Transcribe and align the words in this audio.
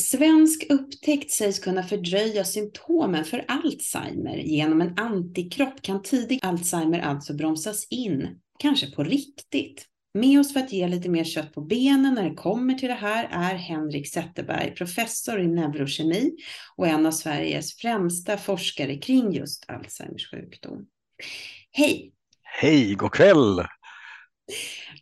Svensk 0.00 0.66
upptäckt 0.70 1.30
sägs 1.30 1.58
kunna 1.58 1.82
fördröja 1.82 2.44
symptomen 2.44 3.24
för 3.24 3.44
Alzheimer. 3.48 4.36
Genom 4.36 4.80
en 4.80 4.98
antikropp 4.98 5.82
kan 5.82 6.02
tidig 6.02 6.38
Alzheimer 6.42 7.00
alltså 7.00 7.34
bromsas 7.34 7.86
in, 7.90 8.40
kanske 8.58 8.90
på 8.90 9.04
riktigt. 9.04 9.86
Med 10.14 10.40
oss 10.40 10.52
för 10.52 10.60
att 10.60 10.72
ge 10.72 10.88
lite 10.88 11.08
mer 11.08 11.24
kött 11.24 11.54
på 11.54 11.60
benen 11.60 12.14
när 12.14 12.28
det 12.30 12.34
kommer 12.34 12.74
till 12.74 12.88
det 12.88 12.94
här 12.94 13.28
är 13.30 13.54
Henrik 13.54 14.12
Zetterberg, 14.12 14.74
professor 14.74 15.40
i 15.40 15.46
neurokemi 15.46 16.36
och 16.76 16.86
en 16.86 17.06
av 17.06 17.10
Sveriges 17.10 17.76
främsta 17.76 18.36
forskare 18.36 18.96
kring 18.96 19.32
just 19.32 19.64
Alzheimers 19.68 20.30
sjukdom. 20.30 20.86
Hej! 21.70 22.12
Hej, 22.42 22.94
god 22.94 23.12
kväll! 23.12 23.62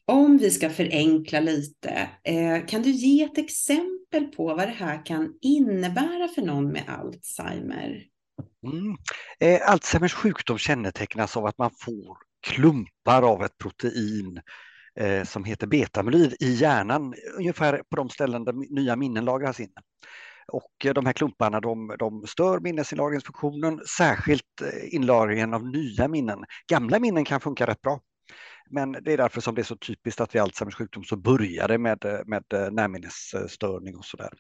Om 0.06 0.38
vi 0.38 0.50
ska 0.50 0.70
förenkla 0.70 1.40
lite, 1.40 2.08
eh, 2.24 2.66
kan 2.66 2.82
du 2.82 2.90
ge 2.90 3.22
ett 3.22 3.38
exempel 3.38 4.04
på 4.20 4.54
vad 4.54 4.68
det 4.68 4.74
här 4.78 5.06
kan 5.06 5.34
innebära 5.40 6.29
för 6.29 6.43
någon 6.43 6.72
med 6.72 6.84
Alzheimer? 6.89 8.04
Mm. 8.66 8.96
Eh, 9.40 9.70
Alzheimers 9.70 10.14
sjukdom 10.14 10.58
kännetecknas 10.58 11.36
av 11.36 11.46
att 11.46 11.58
man 11.58 11.70
får 11.80 12.16
klumpar 12.46 13.22
av 13.22 13.44
ett 13.44 13.58
protein 13.58 14.40
eh, 15.00 15.25
som 15.25 15.44
heter 15.44 15.66
betamyloid 15.66 16.36
i 16.40 16.54
hjärnan, 16.54 17.14
ungefär 17.36 17.82
på 17.90 17.96
de 17.96 18.11
ställen 18.11 18.44
där 18.44 18.75
nya 18.75 18.96
minnen 18.96 19.25
lagras 19.25 19.61
in. 19.61 19.72
Och 20.53 20.86
eh, 20.86 20.94
de 20.94 21.06
här 21.06 21.12
klumparna 21.12 21.61
de, 21.61 21.96
de 21.98 22.26
stör 22.26 22.61
minnesinlagringsfunktionen, 22.61 23.81
särskilt 23.98 24.62
eh, 24.62 24.94
inlagringen 24.94 25.54
av 25.54 25.67
nya 25.67 26.08
minnen. 26.08 26.44
Gamla 26.70 26.98
minnen 26.98 27.25
kan 27.25 27.40
funka 27.40 27.67
rätt 27.67 27.81
bra. 27.81 28.00
Men 28.71 28.93
det 28.93 29.13
är 29.13 29.17
därför 29.17 29.41
som 29.41 29.54
det 29.54 29.61
är 29.61 29.64
så 29.64 29.77
typiskt 29.77 30.21
att 30.21 30.35
vid 30.35 30.43
Alzheimers 30.43 30.75
sjukdom 30.75 31.04
så 31.04 31.17
börjar 31.17 31.68
det 31.68 31.79
med, 31.79 32.05
eh, 32.05 32.20
med 32.27 32.45
eh, 32.53 32.70
närminnesstörning 32.70 33.97
och 33.97 34.05
sådär. 34.05 34.31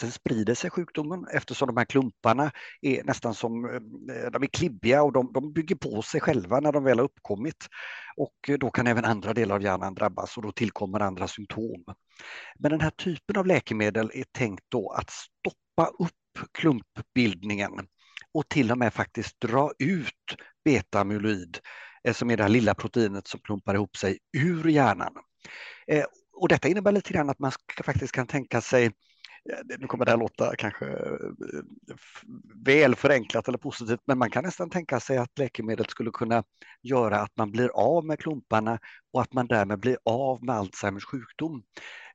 Sen 0.00 0.10
sprider 0.10 0.54
sig 0.54 0.70
sjukdomen 0.70 1.26
eftersom 1.32 1.66
de 1.66 1.76
här 1.76 1.84
klumparna 1.84 2.50
är 2.80 3.04
nästan 3.04 3.34
som, 3.34 3.64
eh, 3.64 4.30
de 4.30 4.42
är 4.42 4.46
klibbiga 4.46 5.02
och 5.02 5.12
de, 5.12 5.32
de 5.32 5.52
bygger 5.52 5.76
på 5.76 6.02
sig 6.02 6.20
själva 6.20 6.60
när 6.60 6.72
de 6.72 6.84
väl 6.84 6.98
har 6.98 7.04
uppkommit. 7.04 7.66
Och 8.16 8.58
då 8.58 8.70
kan 8.70 8.86
även 8.86 9.04
andra 9.04 9.34
delar 9.34 9.54
av 9.54 9.62
hjärnan 9.62 9.94
drabbas 9.94 10.36
och 10.36 10.42
då 10.42 10.52
tillkommer 10.52 11.00
andra 11.00 11.28
symptom. 11.28 11.84
Men 12.58 12.70
den 12.70 12.80
här 12.80 12.90
typen 12.90 13.36
av 13.36 13.46
läkemedel 13.46 14.10
är 14.14 14.24
tänkt 14.32 14.64
då 14.68 14.90
att 14.90 15.10
stoppa 15.10 15.90
upp 15.98 16.50
klumpbildningen 16.58 17.70
och 18.34 18.48
till 18.48 18.72
och 18.72 18.78
med 18.78 18.94
faktiskt 18.94 19.40
dra 19.40 19.70
ut 19.78 20.36
betamyloid 20.64 21.58
Eh, 21.58 21.93
Eh, 22.04 22.14
som 22.14 22.30
är 22.30 22.36
det 22.36 22.42
här 22.42 22.50
lilla 22.50 22.74
proteinet 22.74 23.26
som 23.26 23.40
klumpar 23.40 23.74
ihop 23.74 23.96
sig 23.96 24.18
ur 24.32 24.68
hjärnan. 24.68 25.12
Eh, 25.86 26.04
och 26.32 26.48
detta 26.48 26.68
innebär 26.68 26.92
lite 26.92 27.12
grann 27.12 27.30
att 27.30 27.38
man 27.38 27.52
faktiskt 27.84 28.12
kan 28.12 28.26
tänka 28.26 28.60
sig 28.60 28.90
nu 29.78 29.86
kommer 29.86 30.04
det 30.04 30.10
här 30.10 30.18
låta 30.18 30.56
kanske 30.56 30.86
eh, 30.86 31.96
väl 32.64 32.94
förenklat 32.94 33.48
eller 33.48 33.58
positivt, 33.58 34.00
men 34.06 34.18
man 34.18 34.30
kan 34.30 34.44
nästan 34.44 34.70
tänka 34.70 35.00
sig 35.00 35.18
att 35.18 35.38
läkemedlet 35.38 35.90
skulle 35.90 36.10
kunna 36.10 36.44
göra 36.82 37.20
att 37.20 37.36
man 37.36 37.50
blir 37.50 37.68
av 37.68 38.04
med 38.04 38.18
klumparna 38.18 38.78
och 39.12 39.22
att 39.22 39.32
man 39.32 39.46
därmed 39.46 39.80
blir 39.80 39.98
av 40.04 40.44
med 40.44 40.56
Alzheimers 40.56 41.04
sjukdom. 41.04 41.62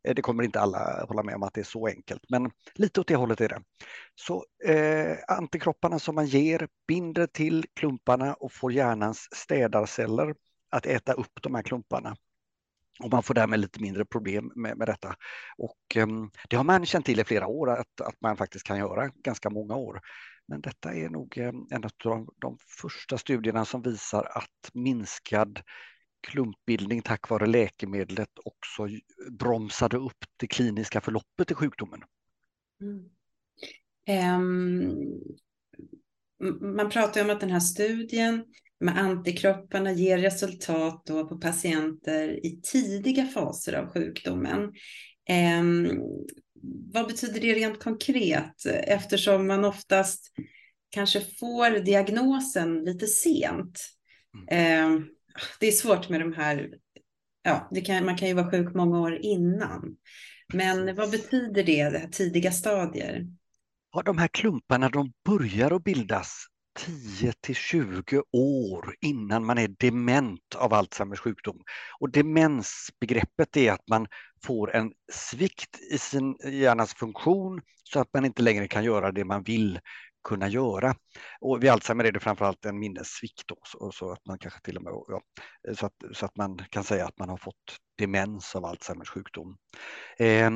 Eh, 0.03 0.15
det 0.15 0.21
kommer 0.21 0.43
inte 0.43 0.59
alla 0.59 1.05
hålla 1.07 1.23
med 1.23 1.35
om 1.35 1.43
att 1.43 1.53
det 1.53 1.61
är 1.61 1.65
så 1.65 1.87
enkelt, 1.87 2.21
men 2.29 2.51
lite 2.75 3.01
åt 3.01 3.07
det 3.07 3.15
hållet 3.15 3.41
är 3.41 3.49
det. 3.49 3.61
Så 4.15 4.45
eh, 4.65 5.17
antikropparna 5.27 5.99
som 5.99 6.15
man 6.15 6.25
ger 6.25 6.67
binder 6.87 7.27
till 7.27 7.65
klumparna 7.73 8.33
och 8.33 8.53
får 8.53 8.71
hjärnans 8.71 9.27
städarceller 9.35 10.35
att 10.71 10.85
äta 10.85 11.13
upp 11.13 11.41
de 11.41 11.55
här 11.55 11.63
klumparna. 11.63 12.15
Och 13.03 13.11
man 13.11 13.23
får 13.23 13.33
därmed 13.33 13.59
lite 13.59 13.81
mindre 13.81 14.05
problem 14.05 14.51
med, 14.55 14.77
med 14.77 14.87
detta. 14.87 15.15
Och 15.57 15.95
um, 15.95 16.31
det 16.49 16.55
har 16.55 16.63
man 16.63 16.85
känt 16.85 17.05
till 17.05 17.19
i 17.19 17.23
flera 17.23 17.47
år 17.47 17.69
att, 17.69 18.01
att 18.01 18.21
man 18.21 18.37
faktiskt 18.37 18.65
kan 18.65 18.77
göra, 18.77 19.11
ganska 19.23 19.49
många 19.49 19.75
år. 19.75 20.01
Men 20.47 20.61
detta 20.61 20.93
är 20.93 21.09
nog 21.09 21.37
ehm, 21.37 21.67
en 21.69 21.83
av 21.83 21.91
de, 21.97 22.29
de 22.41 22.57
första 22.81 23.17
studierna 23.17 23.65
som 23.65 23.81
visar 23.81 24.23
att 24.23 24.71
minskad 24.73 25.61
klumpbildning 26.27 27.01
tack 27.01 27.29
vare 27.29 27.45
läkemedlet 27.45 28.29
också 28.45 28.87
bromsade 29.31 29.97
upp 29.97 30.25
det 30.37 30.47
kliniska 30.47 31.01
förloppet 31.01 31.51
i 31.51 31.53
sjukdomen. 31.55 32.03
Mm. 32.81 33.09
Um, 34.37 34.95
man 36.75 36.89
pratar 36.89 37.23
om 37.23 37.29
att 37.29 37.39
den 37.39 37.51
här 37.51 37.59
studien 37.59 38.45
med 38.79 38.97
antikropparna 38.97 39.91
ger 39.91 40.17
resultat 40.17 41.03
då 41.05 41.27
på 41.27 41.37
patienter 41.37 42.45
i 42.45 42.59
tidiga 42.63 43.25
faser 43.25 43.73
av 43.73 43.93
sjukdomen. 43.93 44.73
Um, 45.59 46.01
vad 46.93 47.07
betyder 47.07 47.41
det 47.41 47.53
rent 47.53 47.83
konkret? 47.83 48.65
Eftersom 48.65 49.47
man 49.47 49.65
oftast 49.65 50.31
kanske 50.89 51.21
får 51.21 51.79
diagnosen 51.79 52.83
lite 52.83 53.07
sent. 53.07 53.79
Um, 54.35 55.09
det 55.59 55.67
är 55.67 55.71
svårt 55.71 56.09
med 56.09 56.19
de 56.21 56.33
här, 56.33 56.69
ja, 57.43 57.69
kan, 57.85 58.05
man 58.05 58.17
kan 58.17 58.27
ju 58.27 58.33
vara 58.33 58.51
sjuk 58.51 58.75
många 58.75 58.99
år 58.99 59.19
innan. 59.21 59.97
Men 60.53 60.95
vad 60.95 61.11
betyder 61.11 61.63
det, 61.63 61.89
det 61.89 61.99
här 61.99 62.07
tidiga 62.07 62.51
stadier? 62.51 63.27
Ja, 63.93 64.01
de 64.01 64.17
här 64.17 64.27
klumparna 64.27 64.89
de 64.89 65.13
börjar 65.25 65.71
att 65.71 65.83
bildas 65.83 66.45
10 66.85 67.33
till 67.41 67.55
20 67.55 68.23
år 68.31 68.95
innan 69.01 69.45
man 69.45 69.57
är 69.57 69.67
dement 69.67 70.55
av 70.55 70.73
Alzheimers 70.73 71.19
sjukdom. 71.19 71.61
Och 71.99 72.11
demensbegreppet 72.11 73.57
är 73.57 73.71
att 73.71 73.87
man 73.87 74.07
får 74.43 74.75
en 74.75 74.91
svikt 75.11 75.79
i 75.91 75.97
sin 75.97 76.35
eh, 76.43 76.53
hjärnas 76.53 76.93
funktion 76.93 77.61
så 77.83 77.99
att 77.99 78.13
man 78.13 78.25
inte 78.25 78.41
längre 78.41 78.67
kan 78.67 78.83
göra 78.83 79.11
det 79.11 79.25
man 79.25 79.43
vill 79.43 79.79
kunna 80.23 80.47
göra. 80.47 80.95
Och 81.39 81.63
vid 81.63 81.69
Alzheimer 81.69 82.03
är 82.03 82.11
det 82.11 82.19
framförallt 82.19 82.65
en 82.65 82.79
minnessvikt 82.79 83.43
då, 83.45 83.57
så, 83.63 83.91
så, 83.91 84.11
att 84.11 84.25
man 84.25 84.37
kanske 84.37 84.61
till 84.61 84.77
och 84.77 84.83
med 84.83 84.93
ja, 85.07 85.21
så, 85.75 85.85
att, 85.85 86.03
så 86.13 86.25
att 86.25 86.37
man 86.37 86.57
kan 86.69 86.83
säga 86.83 87.05
att 87.05 87.19
man 87.19 87.29
har 87.29 87.37
fått 87.37 87.77
demens 87.97 88.55
av 88.55 88.65
Alzheimers 88.65 89.09
sjukdom. 89.09 89.57
Eh, 90.17 90.51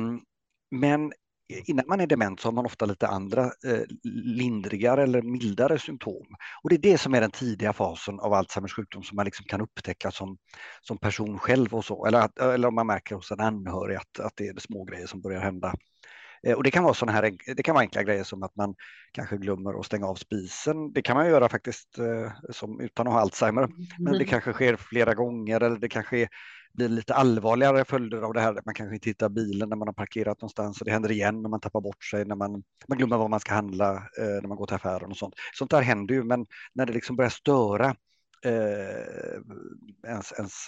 men 0.70 1.12
innan 1.48 1.84
man 1.88 2.00
är 2.00 2.06
dement 2.06 2.40
så 2.40 2.48
har 2.48 2.52
man 2.52 2.66
ofta 2.66 2.84
lite 2.84 3.08
andra 3.08 3.44
eh, 3.44 3.82
lindrigare 4.24 5.02
eller 5.02 5.22
mildare 5.22 5.78
symptom. 5.78 6.26
Och 6.62 6.70
det 6.70 6.76
är 6.76 6.92
det 6.92 6.98
som 6.98 7.14
är 7.14 7.20
den 7.20 7.30
tidiga 7.30 7.72
fasen 7.72 8.20
av 8.20 8.32
Alzheimers 8.32 8.74
sjukdom 8.74 9.02
som 9.02 9.16
man 9.16 9.24
liksom 9.24 9.46
kan 9.46 9.60
upptäcka 9.60 10.10
som, 10.10 10.38
som 10.80 10.98
person 10.98 11.38
själv 11.38 11.74
och 11.74 11.84
så. 11.84 12.06
Eller, 12.06 12.20
att, 12.20 12.38
eller 12.38 12.68
om 12.68 12.74
man 12.74 12.86
märker 12.86 13.14
hos 13.14 13.30
en 13.30 13.40
anhörig 13.40 13.96
att, 13.96 14.20
att 14.20 14.32
det 14.36 14.48
är 14.48 14.60
små 14.60 14.84
grejer 14.84 15.06
som 15.06 15.20
börjar 15.20 15.40
hända 15.40 15.68
Eh, 15.68 16.13
och 16.52 16.62
det 16.62 16.70
kan 16.70 16.84
vara 16.84 16.94
sådana 16.94 17.12
här, 17.12 17.54
det 17.56 17.62
kan 17.62 17.74
vara 17.74 17.82
enkla 17.82 18.02
grejer 18.02 18.24
som 18.24 18.42
att 18.42 18.56
man 18.56 18.74
kanske 19.12 19.36
glömmer 19.36 19.80
att 19.80 19.86
stänga 19.86 20.06
av 20.06 20.14
spisen. 20.14 20.92
Det 20.92 21.02
kan 21.02 21.16
man 21.16 21.26
göra 21.26 21.48
faktiskt 21.48 21.98
eh, 21.98 22.32
som, 22.50 22.80
utan 22.80 23.06
att 23.06 23.12
ha 23.12 23.20
Alzheimer, 23.20 23.68
men 23.98 24.12
det 24.12 24.18
mm. 24.18 24.28
kanske 24.28 24.52
sker 24.52 24.76
flera 24.76 25.14
gånger 25.14 25.60
eller 25.60 25.76
det 25.76 25.88
kanske 25.88 26.28
blir 26.74 26.88
lite 26.88 27.14
allvarligare 27.14 27.84
följder 27.84 28.22
av 28.22 28.32
det 28.32 28.40
här. 28.40 28.60
Man 28.64 28.74
kanske 28.74 28.94
inte 28.94 29.10
hittar 29.10 29.28
bilen 29.28 29.68
när 29.68 29.76
man 29.76 29.88
har 29.88 29.92
parkerat 29.92 30.40
någonstans 30.40 30.80
och 30.80 30.84
det 30.84 30.92
händer 30.92 31.12
igen 31.12 31.42
när 31.42 31.48
man 31.48 31.60
tappar 31.60 31.80
bort 31.80 32.04
sig, 32.04 32.24
när 32.24 32.36
man, 32.36 32.62
man 32.88 32.98
glömmer 32.98 33.16
vad 33.16 33.30
man 33.30 33.40
ska 33.40 33.54
handla 33.54 33.92
eh, 33.94 34.40
när 34.42 34.48
man 34.48 34.56
går 34.56 34.66
till 34.66 34.76
affären 34.76 35.10
och 35.10 35.16
sånt. 35.16 35.34
Sånt 35.54 35.70
där 35.70 35.82
händer 35.82 36.14
ju, 36.14 36.24
men 36.24 36.46
när 36.72 36.86
det 36.86 36.92
liksom 36.92 37.16
börjar 37.16 37.30
störa 37.30 37.96
eh, 38.44 40.10
ens, 40.10 40.32
ens 40.32 40.66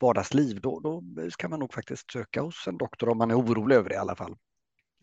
vardagsliv, 0.00 0.60
då, 0.60 0.80
då 0.80 1.02
ska 1.30 1.48
man 1.48 1.60
nog 1.60 1.74
faktiskt 1.74 2.12
söka 2.12 2.40
hos 2.40 2.66
en 2.68 2.78
doktor 2.78 3.08
om 3.08 3.18
man 3.18 3.30
är 3.30 3.38
orolig 3.38 3.76
över 3.76 3.88
det 3.88 3.94
i 3.94 3.98
alla 3.98 4.16
fall. 4.16 4.36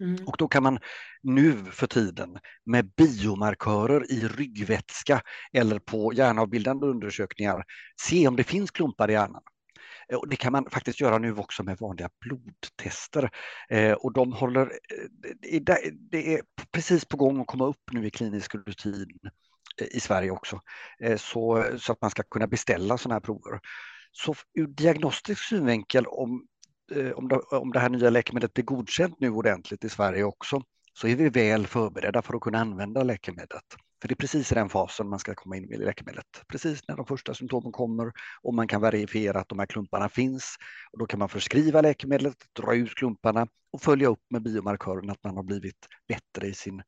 Mm. 0.01 0.27
Och 0.27 0.35
då 0.37 0.47
kan 0.47 0.63
man 0.63 0.79
nu 1.21 1.65
för 1.71 1.87
tiden 1.87 2.39
med 2.65 2.91
biomarkörer 2.97 4.11
i 4.11 4.27
ryggvätska 4.27 5.21
eller 5.53 5.79
på 5.79 6.13
hjärnavbildande 6.13 6.87
undersökningar 6.87 7.63
se 8.01 8.27
om 8.27 8.35
det 8.35 8.43
finns 8.43 8.71
klumpar 8.71 9.09
i 9.09 9.13
hjärnan. 9.13 9.41
Eh, 10.11 10.17
och 10.17 10.29
det 10.29 10.35
kan 10.35 10.51
man 10.51 10.69
faktiskt 10.69 11.01
göra 11.01 11.17
nu 11.17 11.35
också 11.35 11.63
med 11.63 11.77
vanliga 11.77 12.09
blodtester. 12.19 13.29
Eh, 13.69 13.93
och 13.93 14.13
de 14.13 14.33
håller, 14.33 14.61
eh, 14.61 15.61
det 16.11 16.35
är 16.35 16.41
precis 16.71 17.05
på 17.05 17.17
gång 17.17 17.41
att 17.41 17.47
komma 17.47 17.65
upp 17.65 17.91
nu 17.91 18.07
i 18.07 18.11
klinisk 18.11 18.55
rutin 18.55 19.19
eh, 19.81 19.87
i 19.91 19.99
Sverige 19.99 20.31
också, 20.31 20.61
så, 21.17 21.65
så 21.77 21.91
att 21.91 22.01
man 22.01 22.11
ska 22.11 22.23
kunna 22.23 22.47
beställa 22.47 22.97
sådana 22.97 23.15
här 23.15 23.19
prover. 23.19 23.59
Så 24.11 24.35
ur 24.53 24.67
diagnostisk 24.67 25.43
synvinkel, 25.43 26.05
om 26.05 26.47
om 27.15 27.27
det, 27.27 27.35
om 27.35 27.71
det 27.71 27.79
här 27.79 27.89
nya 27.89 28.09
läkemedlet 28.09 28.53
blir 28.53 28.65
godkänt 28.65 29.15
nu 29.19 29.29
ordentligt 29.29 29.83
i 29.83 29.89
Sverige 29.89 30.23
också, 30.23 30.61
så 30.93 31.07
är 31.07 31.15
vi 31.15 31.29
väl 31.29 31.67
förberedda 31.67 32.21
för 32.21 32.33
att 32.33 32.41
kunna 32.41 32.59
använda 32.59 33.03
läkemedlet. 33.03 33.63
För 34.01 34.07
det 34.07 34.13
är 34.13 34.15
precis 34.15 34.51
i 34.51 34.55
den 34.55 34.69
fasen 34.69 35.09
man 35.09 35.19
ska 35.19 35.35
komma 35.35 35.57
in 35.57 35.69
med 35.69 35.79
läkemedlet. 35.79 36.25
Precis 36.47 36.87
när 36.87 36.95
de 36.95 37.05
första 37.05 37.33
symptomen 37.33 37.71
kommer 37.71 38.11
och 38.41 38.53
man 38.53 38.67
kan 38.67 38.81
verifiera 38.81 39.39
att 39.39 39.49
de 39.49 39.59
här 39.59 39.65
klumparna 39.65 40.09
finns. 40.09 40.55
Och 40.91 40.99
då 40.99 41.05
kan 41.05 41.19
man 41.19 41.29
förskriva 41.29 41.81
läkemedlet, 41.81 42.35
dra 42.59 42.75
ut 42.75 42.95
klumparna 42.95 43.47
och 43.73 43.81
följa 43.81 44.07
upp 44.07 44.21
med 44.29 44.43
biomarkören 44.43 45.09
att 45.09 45.23
man 45.23 45.35
har 45.35 45.43
blivit 45.43 45.87
bättre 46.07 46.47
i 46.47 46.53
sin 46.53 46.83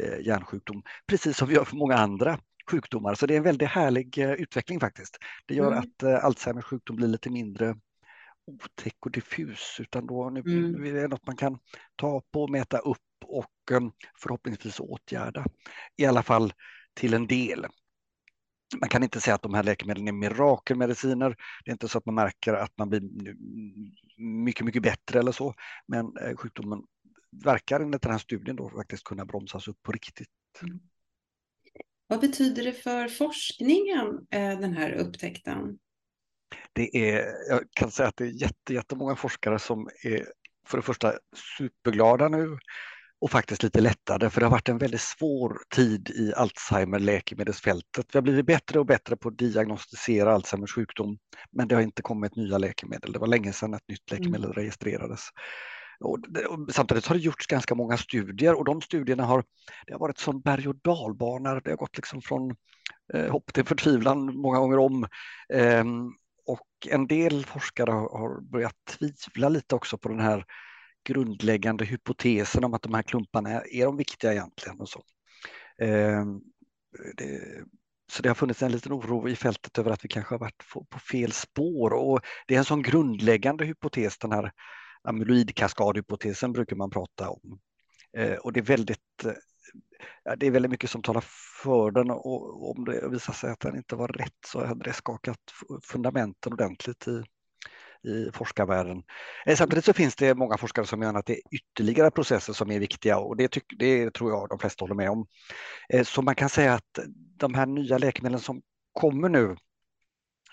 eh, 0.00 0.26
hjärnsjukdom. 0.26 0.82
Precis 1.06 1.36
som 1.36 1.48
vi 1.48 1.54
gör 1.54 1.64
för 1.64 1.76
många 1.76 1.96
andra 1.96 2.38
sjukdomar. 2.70 3.14
Så 3.14 3.26
det 3.26 3.34
är 3.34 3.38
en 3.38 3.42
väldigt 3.42 3.68
härlig 3.68 4.18
eh, 4.18 4.32
utveckling 4.32 4.80
faktiskt. 4.80 5.18
Det 5.46 5.54
gör 5.54 5.72
mm. 5.72 5.78
att 5.78 6.02
eh, 6.02 6.24
Alzheimers 6.24 6.64
sjukdom 6.64 6.96
blir 6.96 7.08
lite 7.08 7.30
mindre 7.30 7.74
otäck 8.46 8.96
och 9.00 9.10
diffus, 9.10 9.76
utan 9.80 10.06
då 10.06 10.30
nu, 10.30 10.40
mm. 10.40 10.84
är 10.84 10.92
det 10.92 11.08
något 11.08 11.26
man 11.26 11.36
kan 11.36 11.58
ta 11.96 12.22
på, 12.32 12.48
mäta 12.48 12.78
upp 12.78 12.98
och 13.24 13.50
förhoppningsvis 14.22 14.80
åtgärda. 14.80 15.44
I 15.96 16.06
alla 16.06 16.22
fall 16.22 16.52
till 16.94 17.14
en 17.14 17.26
del. 17.26 17.66
Man 18.80 18.88
kan 18.88 19.02
inte 19.02 19.20
säga 19.20 19.34
att 19.34 19.42
de 19.42 19.54
här 19.54 19.62
läkemedlen 19.62 20.08
är 20.08 20.12
mirakelmediciner. 20.12 21.36
Det 21.64 21.70
är 21.70 21.72
inte 21.72 21.88
så 21.88 21.98
att 21.98 22.06
man 22.06 22.14
märker 22.14 22.54
att 22.54 22.78
man 22.78 22.88
blir 22.88 23.02
mycket, 24.16 24.66
mycket 24.66 24.82
bättre 24.82 25.18
eller 25.18 25.32
så. 25.32 25.54
Men 25.86 26.12
sjukdomen 26.36 26.82
verkar 27.44 27.80
enligt 27.80 28.02
den 28.02 28.12
här 28.12 28.18
studien 28.18 28.56
då 28.56 28.70
faktiskt 28.70 29.04
kunna 29.04 29.24
bromsas 29.24 29.68
upp 29.68 29.82
på 29.82 29.92
riktigt. 29.92 30.28
Mm. 30.62 30.80
Vad 32.08 32.20
betyder 32.20 32.64
det 32.64 32.72
för 32.72 33.08
forskningen, 33.08 34.26
eh, 34.30 34.60
den 34.60 34.72
här 34.72 34.92
upptäckten? 34.92 35.78
Det 36.72 37.10
är, 37.10 37.34
jag 37.48 37.60
kan 37.72 37.90
säga 37.90 38.08
att 38.08 38.16
det 38.16 38.24
är 38.24 38.42
jätte, 38.42 38.74
jättemånga 38.74 39.16
forskare 39.16 39.58
som 39.58 39.88
är 40.02 40.26
för 40.68 40.78
det 40.78 40.82
första 40.82 41.14
superglada 41.58 42.28
nu 42.28 42.58
och 43.20 43.30
faktiskt 43.30 43.62
lite 43.62 43.80
lättade 43.80 44.30
för 44.30 44.40
det 44.40 44.46
har 44.46 44.50
varit 44.50 44.68
en 44.68 44.78
väldigt 44.78 45.00
svår 45.00 45.58
tid 45.74 46.10
i 46.10 46.32
Alzheimer-läkemedelsfältet. 46.36 48.06
Vi 48.12 48.16
har 48.16 48.22
blivit 48.22 48.46
bättre 48.46 48.78
och 48.78 48.86
bättre 48.86 49.16
på 49.16 49.28
att 49.28 49.38
diagnostisera 49.38 50.34
Alzheimers 50.34 50.74
sjukdom 50.74 51.18
men 51.50 51.68
det 51.68 51.74
har 51.74 51.82
inte 51.82 52.02
kommit 52.02 52.36
nya 52.36 52.58
läkemedel. 52.58 53.12
Det 53.12 53.18
var 53.18 53.26
länge 53.26 53.52
sedan 53.52 53.74
ett 53.74 53.88
nytt 53.88 54.10
läkemedel 54.10 54.44
mm. 54.44 54.52
registrerades. 54.52 55.20
Och, 56.00 56.18
och 56.48 56.74
samtidigt 56.74 57.06
har 57.06 57.14
det 57.14 57.20
gjorts 57.20 57.46
ganska 57.46 57.74
många 57.74 57.96
studier 57.96 58.54
och 58.54 58.64
de 58.64 58.80
studierna 58.80 59.24
har, 59.24 59.44
det 59.86 59.92
har 59.92 60.00
varit 60.00 60.18
som 60.18 60.40
berg 60.40 60.68
och 60.68 60.76
dalbanor. 60.76 61.60
Det 61.64 61.70
har 61.70 61.76
gått 61.76 61.96
liksom 61.96 62.22
från 62.22 62.54
eh, 63.14 63.30
hopp 63.30 63.52
till 63.52 63.64
förtvivlan 63.64 64.36
många 64.36 64.58
gånger 64.58 64.78
om. 64.78 65.06
Eh, 65.54 65.84
och 66.86 66.92
en 66.92 67.06
del 67.06 67.44
forskare 67.44 67.90
har 67.90 68.40
börjat 68.40 68.74
tvivla 68.98 69.48
lite 69.48 69.74
också 69.74 69.98
på 69.98 70.08
den 70.08 70.20
här 70.20 70.44
grundläggande 71.04 71.84
hypotesen 71.84 72.64
om 72.64 72.74
att 72.74 72.82
de 72.82 72.94
här 72.94 73.02
klumparna 73.02 73.50
är, 73.50 73.84
de 73.84 73.96
viktiga 73.96 74.32
egentligen. 74.32 74.80
Och 74.80 74.88
så. 74.88 75.02
Ehm, 75.82 76.40
det, 77.16 77.40
så 78.12 78.22
det 78.22 78.28
har 78.28 78.34
funnits 78.34 78.62
en 78.62 78.72
liten 78.72 78.92
oro 78.92 79.28
i 79.28 79.36
fältet 79.36 79.78
över 79.78 79.90
att 79.90 80.04
vi 80.04 80.08
kanske 80.08 80.34
har 80.34 80.38
varit 80.38 80.62
på 80.90 80.98
fel 80.98 81.32
spår 81.32 81.92
och 81.92 82.20
det 82.46 82.54
är 82.54 82.58
en 82.58 82.64
sån 82.64 82.82
grundläggande 82.82 83.64
hypotes 83.64 84.18
den 84.18 84.32
här 84.32 84.52
amyloidkaskadhypotesen 85.02 86.52
brukar 86.52 86.76
man 86.76 86.90
prata 86.90 87.30
om. 87.30 87.60
Ehm, 88.16 88.38
och 88.42 88.52
det 88.52 88.60
är 88.60 88.64
väldigt 88.64 89.26
det 90.36 90.46
är 90.46 90.50
väldigt 90.50 90.70
mycket 90.70 90.90
som 90.90 91.02
talar 91.02 91.24
för 91.62 91.90
den 91.90 92.10
och 92.10 92.70
om 92.70 92.84
det 92.84 93.08
visar 93.08 93.32
sig 93.32 93.50
att 93.50 93.60
den 93.60 93.76
inte 93.76 93.96
var 93.96 94.08
rätt 94.08 94.32
så 94.46 94.66
hade 94.66 94.84
det 94.84 94.92
skakat 94.92 95.38
fundamenten 95.82 96.52
ordentligt 96.52 97.08
i, 97.08 97.22
i 98.08 98.30
forskarvärlden. 98.32 99.02
Eh, 99.46 99.56
samtidigt 99.56 99.84
så 99.84 99.92
finns 99.92 100.16
det 100.16 100.34
många 100.34 100.56
forskare 100.58 100.86
som 100.86 101.00
menar 101.00 101.20
att 101.20 101.26
det 101.26 101.32
är 101.32 101.40
ytterligare 101.50 102.10
processer 102.10 102.52
som 102.52 102.70
är 102.70 102.80
viktiga 102.80 103.18
och 103.18 103.36
det, 103.36 103.48
tyck, 103.48 103.64
det 103.78 104.10
tror 104.10 104.30
jag 104.30 104.48
de 104.48 104.58
flesta 104.58 104.82
håller 104.82 104.94
med 104.94 105.10
om. 105.10 105.26
Eh, 105.88 106.04
så 106.04 106.22
man 106.22 106.34
kan 106.34 106.48
säga 106.48 106.74
att 106.74 106.98
de 107.36 107.54
här 107.54 107.66
nya 107.66 107.98
läkemedlen 107.98 108.40
som 108.40 108.62
kommer 108.92 109.28
nu 109.28 109.56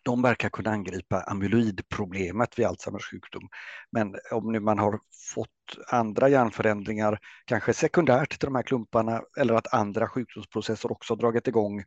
de 0.03 0.21
verkar 0.21 0.49
kunna 0.49 0.69
angripa 0.69 1.21
amyloidproblemet 1.21 2.59
vid 2.59 2.65
Alzheimers 2.65 3.11
sjukdom. 3.11 3.49
Men 3.91 4.15
om 4.31 4.51
nu 4.51 4.59
man 4.59 4.79
har 4.79 4.99
fått 5.35 5.49
andra 5.87 6.29
hjärnförändringar, 6.29 7.19
kanske 7.45 7.73
sekundärt 7.73 8.29
till 8.29 8.47
de 8.47 8.55
här 8.55 8.63
klumparna 8.63 9.21
eller 9.39 9.53
att 9.53 9.73
andra 9.73 10.07
sjukdomsprocesser 10.07 10.91
också 10.91 11.15
dragit 11.15 11.47
igång. 11.47 11.83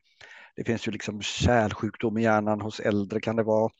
Det 0.56 0.64
finns 0.64 0.88
ju 0.88 0.92
liksom 0.92 1.22
kärlsjukdom 1.22 2.18
i 2.18 2.22
hjärnan 2.22 2.60
hos 2.60 2.80
äldre 2.80 3.20
kan 3.20 3.36
det 3.36 3.42
vara 3.42 3.70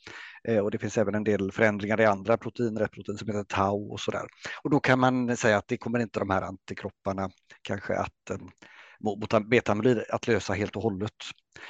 eh, 0.49 0.59
och 0.59 0.71
det 0.71 0.79
finns 0.79 0.99
även 0.99 1.15
en 1.15 1.25
del 1.25 1.53
förändringar 1.53 2.01
i 2.01 2.05
andra 2.05 2.37
proteiner, 2.37 2.81
ett 2.81 2.93
protein 2.93 3.19
som 3.19 3.29
heter 3.29 3.45
tau 3.45 3.93
och 3.93 4.01
sådär. 4.01 4.27
Och 4.63 4.71
då 4.71 4.81
kan 4.81 4.99
man 4.99 5.37
säga 5.37 5.59
att 5.59 5.69
det 5.69 5.77
kommer 5.77 5.99
inte 5.99 6.19
de 6.19 6.31
här 6.31 6.43
antikropparna 6.43 7.31
kanske 7.63 7.97
att 7.97 8.31
eh, 8.31 8.37
mot 9.01 9.31
beta-amyloid 9.31 10.05
att 10.11 10.27
lösa 10.27 10.53
helt 10.53 10.77
och 10.77 10.83
hållet. 10.83 11.13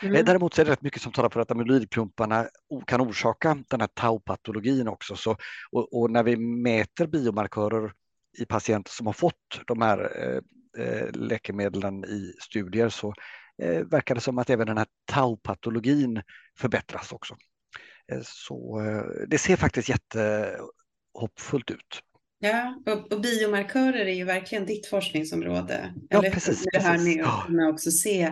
Mm. 0.02 0.14
Eh, 0.14 0.24
däremot 0.24 0.58
är 0.58 0.64
det 0.64 0.70
rätt 0.70 0.82
mycket 0.82 1.02
som 1.02 1.12
talar 1.12 1.28
för 1.28 1.40
att 1.40 1.50
amyloidklumparna 1.50 2.48
kan 2.86 3.00
orsaka 3.00 3.58
den 3.68 3.80
här 3.80 3.88
tau-patologin 3.94 4.88
också. 4.88 5.16
Så, 5.16 5.36
och, 5.70 6.00
och, 6.00 6.10
när 6.10 6.22
vi 6.22 6.36
mäter 6.36 7.06
biomarkörer 7.06 7.92
i 8.38 8.44
patienter 8.44 8.90
som 8.90 9.06
har 9.06 9.12
fått 9.12 9.60
de 9.66 9.82
här 9.82 10.22
eh, 10.22 10.40
eh 10.84 11.10
läkemedlen 11.12 12.04
i 12.04 12.32
studier 12.40 12.88
så 12.88 13.14
eh, 13.62 13.84
verkar 13.84 14.14
det 14.14 14.20
som 14.20 14.38
att 14.38 14.50
även 14.50 14.66
den 14.66 14.78
här 14.78 14.86
tau-patologin 15.12 16.22
förbättras 16.58 17.12
också. 17.12 17.36
Eh, 18.12 18.20
så 18.24 18.80
eh, 18.80 19.04
det 19.28 19.38
ser 19.38 19.56
faktiskt 19.56 19.88
jättehoppfullt 19.88 21.70
ut. 21.70 22.02
Ja, 22.46 22.92
och, 22.92 23.12
och, 23.12 23.20
biomarkörer 23.20 24.06
är 24.06 24.14
ju 24.14 24.24
verkligen 24.24 24.66
ditt 24.66 24.86
forskningsområde. 24.86 25.94
Ja, 26.08 26.18
eller 26.18 26.30
precis. 26.30 26.64
Det 26.72 26.78
här 26.78 26.98
med 26.98 27.24
att 27.24 27.46
kunna 27.46 27.68
också 27.68 27.90
se 27.90 28.22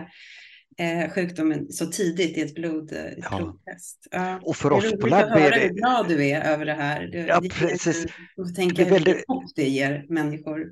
eh, 0.77 1.09
sjukdomen 1.13 1.71
så 1.71 1.85
tidigt 1.85 2.37
i 2.37 2.41
ett 2.41 2.55
blodprovtest. 2.55 4.07
Ja. 4.11 4.29
ja. 4.29 4.39
Och 4.43 4.55
för 4.55 4.71
oss 4.71 4.91
på 4.91 5.07
labb 5.07 5.29
är 5.29 5.51
det... 5.51 5.59
hur 5.59 5.69
glad 5.69 6.07
du 6.07 6.25
är 6.25 6.41
över 6.41 6.65
det 6.65 6.73
här. 6.73 7.07
Du, 7.07 7.17
ja, 7.17 7.41
precis. 7.51 8.05
Du 8.35 8.45
tänka 8.53 8.83
hur 8.83 8.91
väldigt... 8.91 9.23
det 9.55 9.69
ger 9.69 10.05
människor. 10.09 10.71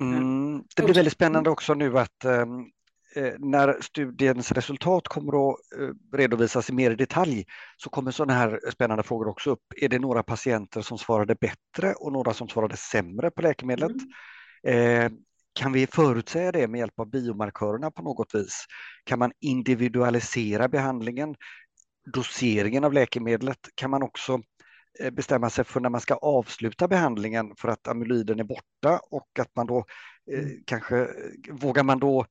Mm, 0.00 0.62
det 0.76 0.82
blir 0.82 0.94
väldigt 0.94 1.12
spännande 1.12 1.50
också 1.50 1.74
nu 1.74 1.98
att 1.98 2.24
um, 2.24 2.30
Eh, 2.30 2.75
när 3.38 3.80
studiens 3.80 4.52
resultat 4.52 5.08
kommer 5.08 5.50
att 5.50 5.56
eh, 5.78 6.16
redovisas 6.16 6.70
i 6.70 6.72
mer 6.72 6.90
detalj 6.90 7.44
så 7.76 7.90
kommer 7.90 8.10
sådana 8.10 8.32
här 8.32 8.60
spännande 8.72 9.02
frågor 9.02 9.28
också 9.28 9.50
upp. 9.50 9.62
Är 9.76 9.88
det 9.88 9.98
några 9.98 10.22
patienter 10.22 10.82
som 10.82 10.98
svarade 10.98 11.34
bättre 11.34 11.94
och 11.94 12.12
några 12.12 12.34
som 12.34 12.48
svarade 12.48 12.76
sämre 12.76 13.30
på 13.30 13.42
läkemedlet? 13.42 13.92
Mm. 14.62 15.04
Eh, 15.04 15.12
kan 15.52 15.72
vi 15.72 15.86
förutsäga 15.86 16.52
det 16.52 16.68
med 16.68 16.78
hjälp 16.78 17.00
av 17.00 17.10
biomarkörerna 17.10 17.90
på 17.90 18.02
något 18.02 18.34
vis? 18.34 18.64
Kan 19.04 19.18
man 19.18 19.32
individualisera 19.40 20.68
behandlingen? 20.68 21.34
Doseringen 22.12 22.84
av 22.84 22.92
läkemedlet? 22.92 23.58
Kan 23.74 23.90
man 23.90 24.02
också 24.02 24.40
bestämma 25.12 25.50
sig 25.50 25.64
för 25.64 25.80
när 25.80 25.90
man 25.90 26.00
ska 26.00 26.14
avsluta 26.14 26.88
behandlingen 26.88 27.52
för 27.56 27.68
att 27.68 27.88
amyloiden 27.88 28.40
är 28.40 28.44
borta 28.44 29.00
och 29.10 29.38
att 29.38 29.56
man 29.56 29.66
då 29.66 29.84
eh, 30.32 30.38
mm. 30.38 30.62
kanske 30.66 31.08
vågar 31.50 31.82
man 31.82 31.98
då 31.98 32.26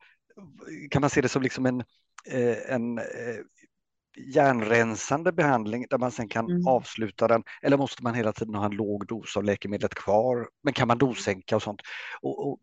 kan 0.89 1.01
man 1.01 1.09
se 1.09 1.21
det 1.21 1.29
som 1.29 1.41
liksom 1.41 1.65
en, 1.65 1.83
eh, 2.31 2.73
en 2.73 2.97
eh, 2.97 3.03
hjärnrensande 4.17 5.31
behandling 5.31 5.85
där 5.89 5.97
man 5.97 6.11
sen 6.11 6.27
kan 6.27 6.49
mm. 6.49 6.67
avsluta 6.67 7.27
den 7.27 7.43
eller 7.61 7.77
måste 7.77 8.03
man 8.03 8.13
hela 8.13 8.33
tiden 8.33 8.55
ha 8.55 8.65
en 8.65 8.71
låg 8.75 9.07
dos 9.07 9.37
av 9.37 9.43
läkemedlet 9.43 9.95
kvar? 9.95 10.49
Men 10.63 10.73
kan 10.73 10.87
man 10.87 10.97
dossänka 10.97 11.55
och 11.55 11.63
sånt? 11.63 11.81
Och, 12.21 12.47
och 12.47 12.59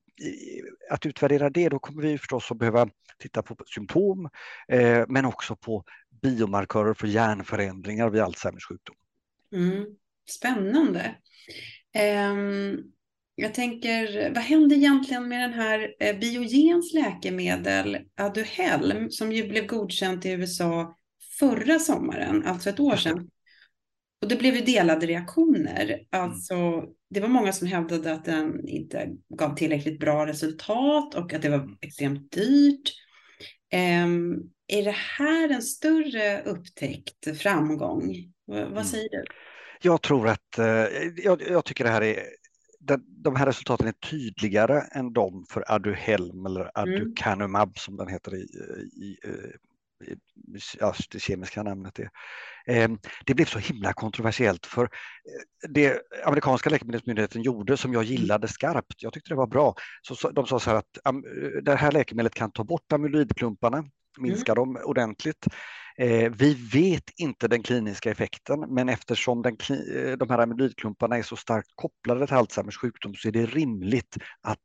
att 0.90 1.06
utvärdera 1.06 1.50
det, 1.50 1.68
då 1.68 1.78
kommer 1.78 2.02
vi 2.02 2.18
förstås 2.18 2.50
att 2.50 2.58
behöva 2.58 2.88
titta 3.18 3.42
på 3.42 3.56
symptom 3.74 4.28
eh, 4.68 5.04
men 5.08 5.24
också 5.24 5.56
på 5.56 5.84
biomarkörer 6.22 6.94
för 6.94 7.06
hjärnförändringar 7.06 8.10
vid 8.10 8.22
Alzheimers 8.22 8.64
sjukdom. 8.68 8.96
Mm. 9.52 9.86
Spännande. 10.30 11.14
Um, 12.32 12.92
jag 13.34 13.54
tänker, 13.54 14.30
vad 14.34 14.42
hände 14.42 14.74
egentligen 14.74 15.28
med 15.28 15.40
den 15.40 15.52
här 15.52 15.94
eh, 16.00 16.18
Biogens 16.18 16.94
läkemedel 16.94 17.98
Aduhelm 18.20 19.10
som 19.10 19.32
ju 19.32 19.48
blev 19.48 19.66
godkänt 19.66 20.26
i 20.26 20.30
USA 20.30 20.96
förra 21.38 21.78
sommaren, 21.78 22.46
alltså 22.46 22.70
ett 22.70 22.80
år 22.80 22.96
sedan. 22.96 23.28
Och 24.22 24.28
det 24.28 24.36
blev 24.36 24.54
ju 24.54 24.60
delade 24.60 25.06
reaktioner. 25.06 25.84
Mm. 25.84 26.00
Alltså, 26.10 26.84
det 27.10 27.20
var 27.20 27.28
många 27.28 27.52
som 27.52 27.68
hävdade 27.68 28.12
att 28.12 28.24
den 28.24 28.68
inte 28.68 29.08
gav 29.38 29.56
tillräckligt 29.56 30.00
bra 30.00 30.26
resultat 30.26 31.14
och 31.14 31.32
att 31.32 31.42
det 31.42 31.48
var 31.48 31.76
extremt 31.80 32.32
dyrt. 32.32 32.92
Um, 34.04 34.50
är 34.66 34.84
det 34.84 34.96
här 35.18 35.48
en 35.48 35.62
större 35.62 36.42
upptäckt, 36.42 37.38
framgång? 37.38 38.14
vad 38.46 38.66
mm. 38.66 38.84
säger 38.84 39.08
du? 39.08 39.24
Jag 39.82 40.02
tror 40.02 40.28
att, 40.28 40.58
uh, 40.58 40.64
jag, 41.16 41.42
jag, 41.48 41.64
tycker 41.64 41.84
det 41.84 41.90
här 41.90 42.02
är 42.02 42.22
de 43.22 43.36
här 43.36 43.46
resultaten 43.46 43.88
är 43.88 43.92
tydligare 43.92 44.80
än 44.80 45.12
de 45.12 45.44
för 45.50 45.72
Aduhelm 45.72 46.46
eller 46.46 46.60
mm. 46.60 46.70
Aducanumab 46.74 47.68
mm. 47.68 47.74
som 47.74 47.96
den 47.96 48.08
heter 48.08 48.34
i, 48.34 48.38
i, 48.38 49.16
i, 50.06 50.14
det 51.10 51.20
kemiska 51.20 51.62
namnet 51.62 51.98
är. 51.98 52.10
Ehm, 52.66 52.98
det 53.26 53.34
blev 53.34 53.44
så 53.44 53.58
himla 53.58 53.92
kontroversiellt 53.92 54.66
för 54.66 54.84
eh, 54.84 55.70
det 55.70 56.00
amerikanska 56.24 56.70
läkemedelsmyndigheten 56.70 57.42
gjorde 57.42 57.76
som 57.76 57.92
jag 57.92 58.04
gillade 58.04 58.48
skarpt, 58.48 59.02
jag 59.02 59.12
tyckte 59.12 59.30
det 59.30 59.36
var 59.36 59.46
bra, 59.46 59.74
så 60.02 60.30
de 60.30 60.46
sa 60.46 60.60
så 60.60 60.70
här 60.70 60.76
att 60.76 60.98
det 61.62 61.74
här 61.74 61.92
läkemedlet 61.92 62.34
kan 62.34 62.52
ta 62.52 62.64
bort 62.64 62.92
amyloidklumparna, 62.92 63.84
minska 64.18 64.52
mm. 64.52 64.74
dem 64.74 64.82
ordentligt. 64.84 65.46
Eh, 65.96 66.32
vi 66.32 66.54
vet 66.72 67.10
inte 67.16 67.48
den 67.48 67.62
kliniska 67.62 68.10
effekten, 68.10 68.60
men 68.60 68.88
eftersom 68.88 69.42
den, 69.42 69.56
eh, 69.96 70.12
de 70.16 70.30
här 70.30 70.38
amyloidklumparna 70.38 71.18
är 71.18 71.22
så 71.22 71.36
starkt 71.36 71.70
kopplade 71.74 72.26
till 72.26 72.36
Alzheimers 72.36 72.76
sjukdom 72.76 73.14
så 73.14 73.28
är 73.28 73.32
det 73.32 73.46
rimligt 73.46 74.16
att 74.40 74.58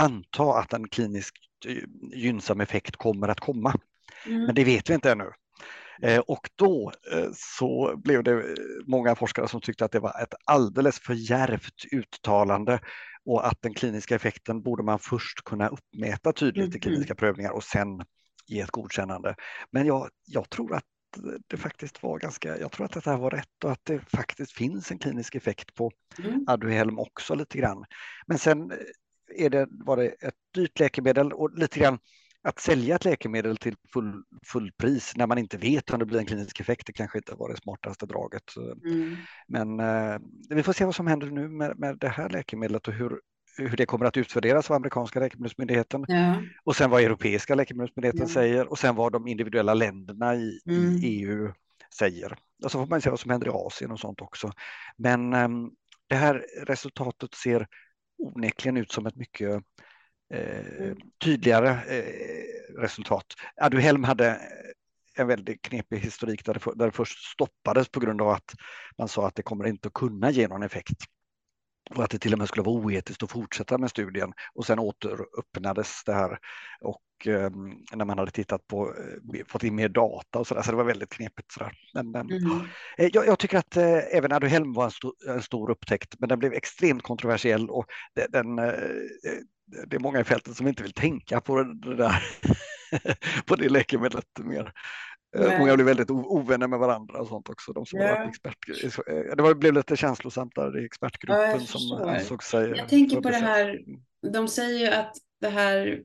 anta 0.00 0.42
att 0.42 0.72
en 0.72 0.88
kliniskt 0.88 1.36
eh, 1.66 1.82
gynnsam 2.12 2.60
effekt 2.60 2.96
kommer 2.96 3.28
att 3.28 3.40
komma. 3.40 3.74
Mm. 4.26 4.42
Men 4.44 4.54
det 4.54 4.64
vet 4.64 4.90
vi 4.90 4.94
inte 4.94 5.12
ännu. 5.12 5.30
Och 6.26 6.50
då 6.56 6.92
så 7.34 7.96
blev 7.96 8.22
det 8.22 8.44
många 8.86 9.14
forskare 9.14 9.48
som 9.48 9.60
tyckte 9.60 9.84
att 9.84 9.92
det 9.92 10.00
var 10.00 10.22
ett 10.22 10.34
alldeles 10.44 11.00
för 11.00 11.14
järvt 11.14 11.84
uttalande 11.92 12.80
och 13.24 13.46
att 13.46 13.62
den 13.62 13.74
kliniska 13.74 14.14
effekten 14.14 14.62
borde 14.62 14.82
man 14.82 14.98
först 14.98 15.44
kunna 15.44 15.68
uppmäta 15.68 16.32
tydligt 16.32 16.66
i 16.66 16.68
Mhm. 16.68 16.80
kliniska 16.80 17.14
prövningar 17.14 17.50
och 17.50 17.64
sen 17.64 18.02
ge 18.48 18.60
ett 18.60 18.70
godkännande. 18.70 19.34
Men 19.70 19.86
jag, 19.86 20.08
jag 20.26 20.50
tror 20.50 20.74
att 20.74 20.84
det 21.46 21.56
faktiskt 21.56 22.02
var 22.02 22.18
ganska, 22.18 22.58
jag 22.58 22.72
tror 22.72 22.86
att 22.86 22.92
det 22.92 23.10
här 23.10 23.16
var 23.16 23.30
rätt 23.30 23.64
och 23.64 23.70
att 23.70 23.84
det 23.84 24.00
faktiskt 24.00 24.52
finns 24.52 24.90
en 24.90 24.98
klinisk 24.98 25.34
effekt 25.34 25.74
på 25.74 25.90
Mm. 26.18 26.44
Aduhelm 26.46 26.98
också 26.98 27.34
lite 27.34 27.58
grann. 27.58 27.84
Men 28.26 28.38
sen 28.38 28.72
är 29.36 29.50
det, 29.50 29.68
var 29.70 29.96
det 29.96 30.08
ett 30.08 30.34
dyrt 30.54 30.80
läkemedel 30.80 31.32
och 31.32 31.58
lite 31.58 31.80
grann 31.80 31.98
att 32.42 32.58
sälja 32.58 32.94
ett 32.94 33.04
läkemedel 33.04 33.56
till 33.56 33.76
full, 33.92 34.22
full 34.46 34.72
pris 34.72 35.12
när 35.16 35.26
man 35.26 35.38
inte 35.38 35.56
vet 35.56 35.90
om 35.90 35.98
det 35.98 36.06
blir 36.06 36.18
en 36.18 36.26
klinisk 36.26 36.60
effekt, 36.60 36.86
det 36.86 36.92
kanske 36.92 37.18
inte 37.18 37.34
var 37.34 37.48
det 37.48 37.56
smartaste 37.56 38.06
draget. 38.06 38.56
Mm. 38.84 39.16
Men 39.48 39.80
eh, 39.80 40.18
vi 40.48 40.62
får 40.62 40.72
se 40.72 40.84
vad 40.84 40.94
som 40.94 41.06
händer 41.06 41.26
nu 41.26 41.48
med, 41.48 41.78
med 41.78 41.98
det 41.98 42.08
här 42.08 42.28
läkemedlet 42.28 42.88
och 42.88 42.94
hur, 42.94 43.20
hur 43.58 43.76
det 43.76 43.86
kommer 43.86 44.04
att 44.06 44.16
utvärderas 44.16 44.70
av 44.70 44.76
amerikanska 44.76 45.20
läkemedelsmyndigheten 45.20 46.04
Ja. 46.08 46.42
och 46.64 46.76
sen 46.76 46.90
vad 46.90 47.02
europeiska 47.02 47.54
läkemedelsmyndigheten 47.54 48.20
Ja. 48.28 48.34
säger 48.34 48.70
och 48.70 48.78
sen 48.78 48.94
vad 48.96 49.12
de 49.12 49.26
individuella 49.26 49.74
länderna 49.74 50.34
i, 50.34 50.60
Mm. 50.66 50.96
i 50.96 51.00
EU 51.06 51.52
säger. 51.98 52.38
Och 52.64 52.70
så 52.72 52.78
får 52.78 52.86
man 52.86 53.00
se 53.00 53.10
vad 53.10 53.20
som 53.20 53.30
händer 53.30 53.46
i 53.46 53.50
Asien 53.52 53.90
och 53.90 54.00
sånt 54.00 54.20
också. 54.20 54.52
Men 54.96 55.32
ehm, 55.32 55.70
det 56.06 56.14
här 56.14 56.46
resultatet 56.66 57.34
ser 57.34 57.66
onekligen 58.18 58.76
ut 58.76 58.92
som 58.92 59.06
ett 59.06 59.16
mycket 59.16 59.62
eh, 60.34 60.80
Mm. 60.80 60.96
tydligare 61.24 61.68
eh, 61.70 62.80
resultat. 62.80 63.26
Aduhelm 63.60 64.04
hade 64.04 64.40
en 65.14 65.26
väldigt 65.26 65.62
knepig 65.62 65.98
historik 65.98 66.44
där 66.44 66.54
det, 66.54 66.60
för, 66.60 66.74
där 66.74 66.86
det 66.86 66.92
först 66.92 67.24
stoppades 67.32 67.88
på 67.88 68.00
grund 68.00 68.22
av 68.22 68.28
att 68.28 68.54
man 68.98 69.08
sa 69.08 69.26
att 69.26 69.34
det 69.34 69.42
kommer 69.42 69.66
inte 69.66 69.88
att 69.88 69.94
kunna 69.94 70.30
ge 70.30 70.48
någon 70.48 70.62
effekt 70.62 70.96
och 71.90 72.04
att 72.04 72.10
det 72.10 72.18
till 72.18 72.32
och 72.32 72.38
med 72.38 72.48
skulle 72.48 72.62
vara 72.64 72.76
oetiskt 72.76 73.22
att 73.22 73.30
fortsätta 73.30 73.78
med 73.78 73.90
studien 73.90 74.32
och 74.54 74.66
sen 74.66 74.78
återöppnades 74.78 76.02
det 76.06 76.14
här 76.14 76.38
och 76.80 77.26
eh, 77.26 77.50
när 77.92 78.04
man 78.04 78.18
hade 78.18 78.30
tittat 78.30 78.66
på, 78.66 78.94
eh, 79.34 79.44
fått 79.48 79.64
in 79.64 79.74
mer 79.74 79.88
data 79.88 80.38
och 80.38 80.46
så 80.46 80.54
där, 80.54 80.62
så 80.62 80.70
det 80.70 80.76
var 80.76 80.84
väldigt 80.84 81.10
knepigt. 81.10 81.52
Så 81.52 81.60
där. 81.60 81.72
Men, 81.94 82.10
men, 82.10 82.30
Mm. 82.30 82.60
eh, 82.98 83.10
jag, 83.12 83.26
jag 83.26 83.38
tycker 83.38 83.58
att 83.58 83.76
eh, 83.76 84.16
även 84.16 84.32
Aduhelm 84.32 84.72
var 84.72 84.84
en, 84.84 84.90
stor, 84.90 85.12
en 85.28 85.42
stor 85.42 85.70
upptäckt, 85.70 86.14
men 86.18 86.28
den 86.28 86.38
blev 86.38 86.52
extremt 86.52 87.02
kontroversiell 87.02 87.70
och 87.70 87.86
det, 88.14 88.26
den, 88.28 88.58
eh, 88.58 88.72
det 89.86 89.96
är 89.96 90.00
många 90.00 90.20
i 90.20 90.24
fältet 90.24 90.56
som 90.56 90.66
inte 90.66 90.82
vill 90.82 90.92
tänka 90.92 91.40
på 91.40 91.62
det, 91.62 91.74
det 91.74 91.96
där, 91.96 92.22
på 93.46 93.56
det 93.56 93.68
läkemedlet 93.68 94.24
mer. 94.38 94.72
Eh, 95.36 95.46
Nej. 95.46 95.58
Många 95.58 95.74
blev 95.74 95.86
väldigt 95.86 96.10
ovänner 96.10 96.68
med 96.68 96.78
varandra 96.78 97.20
och 97.20 97.28
sånt 97.28 97.48
också. 97.48 97.72
De 97.72 97.86
som 97.86 98.00
Ja. 98.00 98.28
expert, 98.28 98.56
eh, 99.08 99.36
det 99.36 99.42
var, 99.42 99.54
blev 99.54 99.74
lite 99.74 99.96
känslosamt 99.96 100.54
där 100.54 100.76
i 100.76 100.80
Ja, 100.80 100.86
expertgruppen 100.86 101.50
jag 101.50 101.62
som 101.62 102.08
ansåg 102.08 102.42
sig 102.42 102.68
Jag 102.68 102.88
tänker 102.88 103.20
på 103.20 103.30
det 103.30 103.36
här, 103.36 103.80
de 104.32 104.48
säger 104.48 104.78
ju 104.78 104.86
att 104.86 105.16
det 105.40 105.48
här 105.48 106.00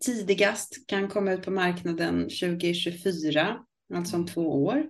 tidigast 0.00 0.88
kan 0.88 1.08
komma 1.08 1.32
ut 1.32 1.44
på 1.44 1.50
marknaden 1.50 2.22
2024, 2.22 3.58
alltså 3.94 4.16
om 4.16 4.26
två 4.26 4.64
år. 4.64 4.84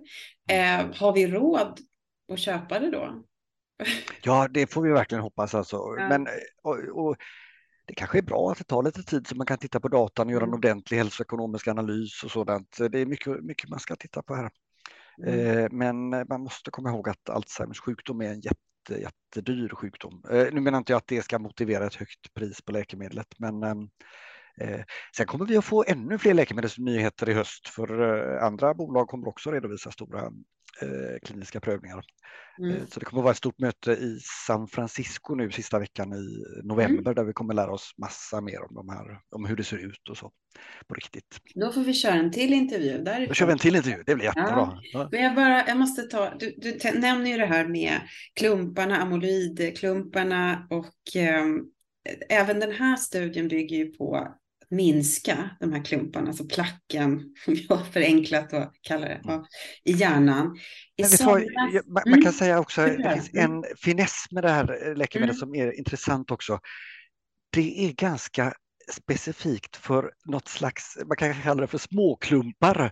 Eh, 0.49 0.85
har 0.95 1.13
vi 1.13 1.27
råd 1.27 1.79
att 2.33 2.39
köpa 2.39 2.79
det 2.79 2.91
då? 2.91 3.23
Ja, 4.23 4.47
det 4.47 4.67
får 4.67 4.81
vi 4.81 4.91
verkligen 4.91 5.21
hoppas 5.23 5.55
alltså. 5.55 5.75
Ja. 5.75 6.07
Men, 6.09 6.27
eh, 6.27 6.33
och, 6.63 6.77
och, 7.05 7.15
det 7.91 7.95
kanske 7.95 8.17
är 8.17 8.21
bra 8.21 8.51
att 8.51 8.57
det 8.57 8.63
tar 8.63 8.83
lite 8.83 9.03
tid 9.03 9.27
så 9.27 9.35
man 9.35 9.45
kan 9.47 9.57
titta 9.57 9.79
på 9.79 9.87
datan 9.87 10.27
och 10.27 10.33
göra 10.33 10.43
en 10.43 10.49
Mm. 10.49 10.57
ordentlig 10.57 10.97
hälsoekonomisk 10.97 11.67
analys 11.67 12.23
och 12.23 12.31
sådant. 12.31 12.77
Det 12.91 12.99
är 12.99 13.05
mycket, 13.05 13.43
mycket 13.43 13.69
man 13.69 13.79
ska 13.79 13.95
titta 13.95 14.21
på 14.23 14.35
här. 14.35 14.49
Mm. 15.27 15.57
Eh, 15.57 15.67
Men 15.71 16.09
man 16.09 16.41
måste 16.41 16.71
komma 16.71 16.89
ihåg 16.89 17.09
att 17.09 17.29
Alzheimers 17.29 17.79
sjukdom 17.79 18.21
är 18.21 18.29
en 18.29 18.39
jätte, 18.41 19.01
jättedyr 19.01 19.69
sjukdom. 19.75 20.23
Eh, 20.31 20.47
Nu 20.51 20.61
menar 20.61 20.77
inte 20.77 20.91
jag 20.93 20.97
att 20.97 21.07
det 21.07 21.21
ska 21.21 21.39
motivera 21.39 21.85
ett 21.85 21.95
högt 21.95 22.33
pris 22.33 22.61
på 22.61 22.71
läkemedlet, 22.71 23.27
men 23.39 23.63
eh, 24.61 24.81
sen 25.17 25.25
kommer 25.25 25.45
vi 25.45 25.57
att 25.57 25.65
få 25.65 25.83
ännu 25.87 26.17
fler 26.17 26.33
läkemedelsnyheter 26.33 27.29
i 27.29 27.33
höst, 27.33 27.67
för 27.69 27.87
eh, 28.01 28.43
andra 28.43 28.73
bolag 28.73 29.07
kommer 29.07 29.27
också 29.27 29.51
redovisa 29.51 29.91
stora 29.91 30.31
eh, 30.81 31.19
kliniska 31.27 31.59
prövningar. 31.59 32.03
Mm. 32.59 32.71
Eh, 32.75 32.81
Så 32.89 32.99
det 32.99 33.05
kommer 33.05 33.21
att 33.21 33.23
vara 33.23 33.31
ett 33.31 33.37
stort 33.37 33.59
möte 33.59 33.91
i 33.91 34.19
San 34.47 34.67
Francisco 34.67 35.35
nu 35.35 35.51
sista 35.51 35.79
veckan 35.79 36.13
i 36.13 36.43
november 36.63 37.13
där 37.13 37.23
vi 37.23 37.33
kommer 37.33 37.53
lära 37.53 37.71
oss 37.71 37.93
massa 37.97 38.41
mer 38.41 38.61
om, 38.63 38.75
de 38.75 38.89
här, 38.89 39.19
om 39.31 39.45
hur 39.45 39.55
det 39.55 39.63
ser 39.63 39.77
ut 39.77 40.09
och 40.09 40.17
så 40.17 40.31
på 40.87 40.93
riktigt. 40.95 41.37
Då 41.55 41.71
får 41.71 41.81
vi 41.81 41.93
köra 41.93 42.13
en 42.13 42.31
till 42.31 42.53
intervju 42.53 42.97
Då 42.97 43.03
därifrån. 43.03 43.35
kör 43.35 43.45
vi 43.45 43.51
en 43.51 43.59
till 43.59 43.75
intervju, 43.75 44.03
det 44.05 44.15
blir 44.15 44.25
jättebra. 44.25 44.79
Ja. 44.93 45.09
Men 45.11 45.23
jag, 45.23 45.35
bara, 45.35 45.67
jag 45.67 45.77
måste 45.77 46.01
ta, 46.01 46.33
du, 46.39 46.55
du 46.57 46.91
nämner 46.99 47.31
ju 47.31 47.37
det 47.37 47.45
här 47.45 47.67
med 47.67 48.01
klumparna, 48.33 48.97
amyloidklumparna 48.97 50.67
och 50.69 51.15
eh, 51.15 51.45
även 52.29 52.59
den 52.59 52.71
här 52.71 52.95
studien 52.95 53.47
bygger 53.47 53.77
ju 53.77 53.85
på 53.91 54.35
minska 54.71 55.49
de 55.59 55.73
här 55.73 55.83
klumparna, 55.85 56.27
alltså 56.27 56.45
placken, 56.47 57.33
jag 57.69 57.87
förenklat 57.87 58.53
att 58.53 58.73
kalla 58.81 59.05
det, 59.07 59.21
ja, 59.23 59.45
i 59.83 59.91
hjärnan. 59.91 60.57
I 60.97 61.03
somras- 61.03 61.43
jag- 61.73 61.87
man, 61.87 62.03
Mm. 62.07 62.21
kan 62.21 62.33
säga 62.33 62.59
också, 62.59 62.81
Super. 62.87 62.97
det 62.97 63.13
finns 63.13 63.29
en 63.33 63.63
finess 63.77 64.25
med 64.31 64.43
det 64.43 64.49
här 64.49 64.87
eh, 64.89 64.95
läkemedlet 64.95 65.35
Mm. 65.37 65.39
som 65.39 65.55
är 65.55 65.77
intressant 65.77 66.31
också. 66.31 66.59
Det 67.53 67.85
är 67.85 67.93
ganska 67.93 68.53
specifikt 68.91 69.75
för 69.75 70.11
något 70.25 70.47
slags, 70.47 70.97
man 71.07 71.17
kan 71.17 71.33
kalla 71.33 71.61
det 71.61 71.67
för 71.67 71.77
småklumpar 71.77 72.91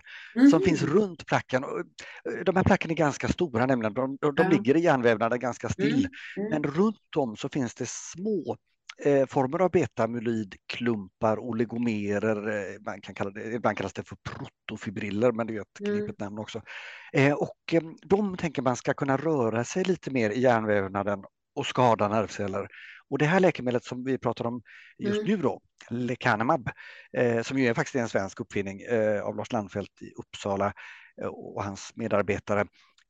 som 0.50 0.58
Mhm. 0.58 0.62
finns 0.62 0.82
runt 0.82 1.26
placken. 1.26 1.64
Och, 1.64 1.78
eh, 1.78 2.44
De 2.44 2.56
här 2.56 2.64
placken 2.64 2.90
är 2.90 2.94
ganska 2.94 3.28
stora 3.28 3.66
nämligen, 3.66 3.94
de, 3.94 4.16
de, 4.20 4.34
Ja. 4.36 4.48
ligger 4.48 4.76
i 4.76 4.80
hjärnvävnaden 4.80 5.38
ganska 5.40 5.68
still. 5.68 6.08
Mm. 6.36 6.50
Men 6.50 6.62
runt 6.64 7.16
om 7.16 7.36
så 7.36 7.48
finns 7.48 7.74
det 7.74 7.88
små 7.88 8.56
eh, 9.04 9.26
former 9.26 9.58
av 9.60 9.70
betamyloidklumpar, 9.70 11.38
oligomerer, 11.38 12.48
eh, 12.48 12.80
man 12.86 13.00
kan 13.00 13.14
kalla 13.14 13.30
det, 13.30 13.52
ibland 13.52 13.76
kallas 13.76 13.92
det 13.92 14.08
för 14.08 14.16
protofibriller, 14.16 15.32
men 15.32 15.46
det 15.46 15.56
är 15.56 15.60
ett 15.60 15.80
Mm. 15.80 15.92
knepigt 15.92 16.20
namn 16.20 16.38
också. 16.38 16.62
Eh, 17.12 17.32
och 17.34 17.56
eh, 17.72 17.82
de 18.02 18.36
tänker 18.36 18.62
man 18.62 18.76
ska 18.76 18.94
kunna 18.94 19.16
röra 19.16 19.64
sig 19.64 19.84
lite 19.84 20.10
mer 20.10 20.30
i 20.30 20.40
hjärnvävnaden 20.40 21.24
och 21.54 21.66
skada 21.66 22.08
nervceller. 22.08 22.68
Och 23.08 23.18
det 23.18 23.24
här 23.26 23.40
läkemedlet 23.40 23.84
som 23.84 24.04
vi 24.04 24.18
pratar 24.18 24.46
om 24.46 24.62
just 24.98 25.20
Mm. 25.20 25.30
nu 25.36 25.42
då, 25.42 25.60
lecanemab, 25.90 26.70
eh, 27.16 27.42
som 27.42 27.58
ju 27.58 27.66
är 27.66 27.74
faktiskt 27.74 27.94
en 27.96 28.08
svensk 28.08 28.40
uppfinning 28.40 28.80
eh, 28.80 29.22
av 29.22 29.36
Lars 29.36 29.52
Landfelt 29.52 30.02
i 30.02 30.10
Uppsala 30.10 30.72
eh, 31.22 31.28
och 31.28 31.64
hans 31.64 31.92
medarbetare, 31.94 32.66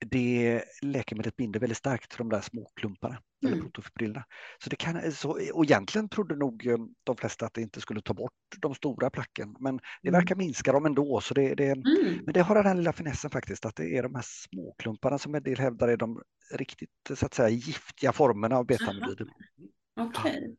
det 0.07 0.62
läkemedlet 0.83 1.37
binder 1.37 1.61
väldigt 1.61 1.78
starkt 1.78 2.11
till 2.11 2.19
de 2.19 2.28
där 2.28 2.40
små 2.40 2.71
klumparna, 2.76 3.19
eller 3.45 3.52
Mm. 3.57 3.64
protofibrillerna. 3.64 4.25
Så 4.64 4.71
det 4.71 4.76
kan, 4.76 5.12
så, 5.12 5.30
och 5.54 5.64
egentligen 5.64 6.09
trodde 6.09 6.37
nog 6.37 6.66
eh, 6.66 6.76
de 7.04 7.16
flesta 7.16 7.47
att 7.47 7.54
det 7.54 7.62
inte 7.62 7.80
skulle 7.80 8.00
ta 8.02 8.14
bort 8.14 8.33
de 8.59 8.75
stora 8.75 9.11
placken, 9.11 9.57
men 9.61 9.76
det 10.02 10.09
Mm. 10.09 10.21
verkar 10.21 10.37
minska 10.37 10.73
dem 10.73 10.87
ändå. 10.87 11.21
Så 11.21 11.35
det, 11.35 11.54
det, 11.54 11.66
Mm. 11.71 11.85
men 12.25 12.35
det 12.35 12.40
har 12.40 12.54
den 12.54 12.66
här 12.66 12.75
lilla 12.75 12.92
finessen 12.92 13.30
faktiskt, 13.30 13.66
att 13.66 13.76
det 13.76 13.97
är 13.97 14.02
de 14.02 14.14
här 14.14 14.25
småklumparna 14.26 15.19
som 15.19 15.35
en 15.35 15.42
del 15.42 15.59
hävdar 15.59 15.88
är 15.88 15.97
de 15.97 16.23
riktigt 16.54 16.90
så 17.14 17.26
att 17.26 17.35
säga, 17.35 17.49
giftiga 17.49 18.12
formerna 18.12 18.57
av 18.57 18.66
betamyloid. 18.66 19.28
Okej. 20.00 20.57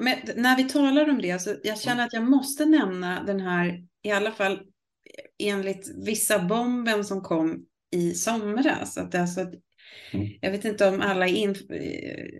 Men 0.00 0.18
när 0.36 0.56
vi 0.56 0.64
talar 0.64 1.10
om 1.10 1.22
det, 1.22 1.38
så 1.38 1.54
jag 1.62 1.80
känner 1.80 2.04
att 2.06 2.12
jag 2.12 2.22
måste 2.30 2.66
nämna 2.66 3.22
den 3.22 3.40
här, 3.40 3.86
i 4.02 4.10
alla 4.10 4.32
fall 4.32 4.62
enligt 5.38 5.88
vissa 6.06 6.38
bomben 6.38 7.04
som 7.04 7.20
kom 7.20 7.66
i 7.94 8.14
somras. 8.14 8.98
Att 8.98 9.14
alltså, 9.14 9.46
Mm. 10.12 10.28
Jag 10.40 10.50
vet 10.50 10.64
inte 10.64 10.88
om 10.88 11.00
alla 11.00 11.28
är 11.28 11.32
in, 11.32 11.54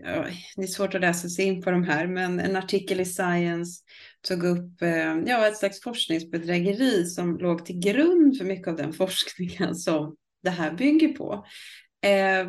ja, 0.03 0.25
det 0.55 0.63
är 0.63 0.67
svårt 0.67 0.95
att 0.95 1.01
läsa 1.01 1.29
sig 1.29 1.45
in 1.45 1.61
på 1.61 1.71
de 1.71 1.83
här, 1.83 2.07
men 2.07 2.39
en 2.39 2.55
artikel 2.55 2.99
i 2.99 3.05
Science 3.05 3.81
tog 4.27 4.43
upp 4.43 4.81
eh, 4.81 5.17
ja, 5.25 5.47
ett 5.47 5.57
slags 5.57 5.81
forskningsbedrägeri 5.81 7.05
som 7.05 7.37
låg 7.37 7.65
till 7.65 7.79
grund 7.79 8.37
för 8.37 8.45
mycket 8.45 8.67
av 8.67 8.75
den 8.75 8.93
forskningen 8.93 9.75
som 9.75 10.15
det 10.43 10.49
här 10.49 10.73
bygger 10.73 11.07
på. 11.07 11.45
Eh, 12.05 12.47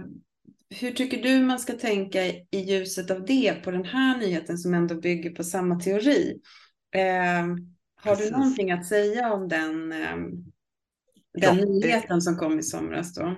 hur 0.81 0.91
tycker 0.91 1.23
du 1.23 1.41
man 1.41 1.59
ska 1.59 1.73
tänka 1.73 2.27
i 2.27 2.47
ljuset 2.53 3.11
av 3.11 3.25
det 3.25 3.53
på 3.65 3.71
den 3.71 3.85
här 3.85 4.19
nyheten 4.19 4.59
som 4.59 4.75
ändå 4.75 4.95
bygger 4.95 5.31
på 5.31 5.45
samma 5.45 5.81
teori? 5.81 6.39
Eh, 6.95 7.47
har 8.01 8.17
Precis. 8.17 8.27
du 8.27 8.33
någonting 8.37 8.73
att 8.73 8.87
säga 8.87 9.33
om 9.33 9.49
den, 9.49 9.93
eh, 9.93 10.17
den 11.37 11.59
eh, 11.59 11.67
nyheten 11.67 12.23
som 12.23 12.37
kom 12.37 12.59
i 12.59 12.63
somras 12.63 13.15
då? 13.15 13.37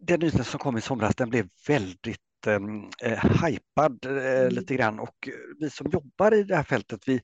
Den 0.00 0.20
nyheten 0.20 0.44
som 0.44 0.58
kom 0.60 0.76
i 0.78 0.80
somras 0.80 1.14
den 1.16 1.30
blev 1.30 1.48
väldigt 1.68 2.20
eh, 2.46 3.46
hypad 3.46 4.06
eh, 4.06 4.40
Mm. 4.40 4.54
lite 4.54 4.74
grann 4.74 4.98
och 5.00 5.28
vi 5.60 5.70
som 5.70 5.90
jobbar 5.90 6.34
i 6.34 6.42
det 6.42 6.56
här 6.56 6.62
fältet, 6.62 7.00
vi, 7.06 7.14
eh, 7.14 7.20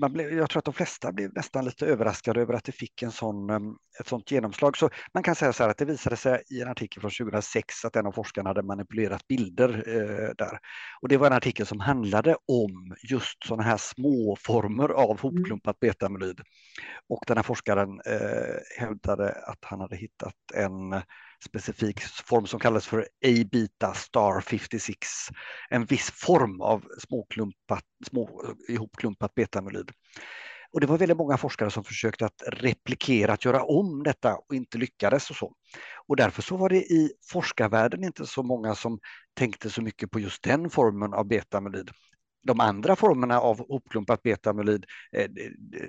man 0.00 0.12
blev, 0.12 0.32
jag 0.32 0.50
tror 0.50 0.58
att 0.58 0.64
de 0.64 0.74
flesta 0.74 1.12
blev 1.12 1.34
nästan 1.34 1.64
lite 1.64 1.86
överraskade 1.86 2.40
över 2.40 2.54
att 2.54 2.64
det 2.64 2.72
fick 2.72 3.02
en 3.02 3.12
sån, 3.12 3.50
eh, 3.50 3.56
ett 4.00 4.08
sånt 4.08 4.30
genomslag. 4.30 4.76
Så 4.76 4.90
man 5.14 5.22
kan 5.22 5.34
säga 5.34 5.52
så 5.52 5.62
här 5.62 5.70
att 5.70 5.78
det 5.78 5.84
visade 5.84 6.16
sig 6.16 6.42
i 6.50 6.62
en 6.62 6.68
artikel 6.68 7.00
från 7.00 7.10
2006 7.10 7.84
att 7.84 7.96
en 7.96 8.06
av 8.06 8.12
forskarna 8.12 8.50
hade 8.50 8.62
manipulerat 8.62 9.28
bilder 9.28 9.68
eh, 9.68 10.34
där. 10.38 10.58
Och 11.02 11.08
det 11.08 11.16
var 11.16 11.26
en 11.26 11.32
artikel 11.32 11.66
som 11.66 11.80
handlade 11.80 12.36
om 12.48 12.96
just 13.10 13.44
sådana 13.44 13.62
här 13.62 13.76
små 13.76 14.36
former 14.40 14.88
av 14.88 15.20
hopklumpat 15.20 15.80
betamyloid. 15.80 16.40
Och 17.08 17.24
den 17.26 17.36
här 17.36 17.44
forskaren 17.44 18.00
eh, 18.06 18.80
hävdade 18.80 19.32
att 19.32 19.64
han 19.64 19.80
hade 19.80 19.96
hittat 19.96 20.34
en 20.54 21.02
specifik 21.44 22.00
form 22.00 22.46
som 22.46 22.60
kallas 22.60 22.86
för 22.86 23.00
A-beta 23.00 23.94
star 23.94 24.40
56, 24.40 25.08
en 25.70 25.84
viss 25.84 26.10
form 26.10 26.60
av 26.60 26.84
småklumpat, 26.98 27.84
små, 28.06 28.54
ihopklumpat 28.68 29.34
betamyloid. 29.34 29.90
Och 30.72 30.80
det 30.80 30.86
var 30.86 30.98
väldigt 30.98 31.16
många 31.16 31.36
forskare 31.36 31.70
som 31.70 31.84
försökte 31.84 32.26
att 32.26 32.42
replikera, 32.46 33.32
att 33.32 33.44
göra 33.44 33.62
om 33.62 34.02
detta 34.02 34.36
och 34.36 34.54
inte 34.54 34.78
lyckades 34.78 35.30
och 35.30 35.36
så. 35.36 35.52
Och 36.06 36.16
därför 36.16 36.42
så 36.42 36.56
var 36.56 36.68
det 36.68 36.76
i 36.76 37.12
forskarvärlden 37.32 38.04
inte 38.04 38.26
så 38.26 38.42
många 38.42 38.74
som 38.74 38.98
tänkte 39.34 39.70
så 39.70 39.82
mycket 39.82 40.10
på 40.10 40.20
just 40.20 40.42
den 40.42 40.70
formen 40.70 41.14
av 41.14 41.28
betamyloid. 41.28 41.90
De 42.42 42.60
andra 42.60 42.96
formerna 42.96 43.40
av 43.40 43.58
hopklumpat 43.68 44.22
betamyloid, 44.22 44.84
eh, 45.12 45.30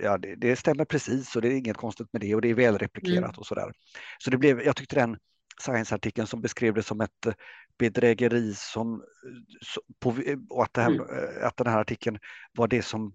ja, 0.03 0.17
det, 0.17 0.35
det, 0.35 0.55
stämmer 0.55 0.85
precis 0.85 1.35
och 1.35 1.41
det 1.41 1.47
är 1.47 1.57
inget 1.57 1.77
konstigt 1.77 2.07
med 2.13 2.21
det 2.21 2.35
och 2.35 2.41
det 2.41 2.49
är 2.49 2.53
väl 2.53 2.77
replikerat 2.77 3.17
mm. 3.17 3.37
och 3.37 3.45
sådär. 3.45 3.71
Så 4.17 4.29
det 4.29 4.37
blev, 4.37 4.61
jag 4.61 4.75
tyckte 4.75 4.95
den 4.95 5.17
Science-artikeln 5.61 6.27
som 6.27 6.41
beskrev 6.41 6.73
det 6.73 6.83
som 6.83 7.01
ett 7.01 7.27
bedrägeri 7.79 8.53
som, 8.55 9.03
på, 9.99 10.15
och 10.49 10.63
att, 10.63 10.77
här, 10.77 10.89
mm. 10.89 11.07
att 11.43 11.57
den 11.57 11.67
här 11.67 11.79
artikeln 11.79 12.19
var 12.53 12.67
det 12.67 12.81
som 12.81 13.13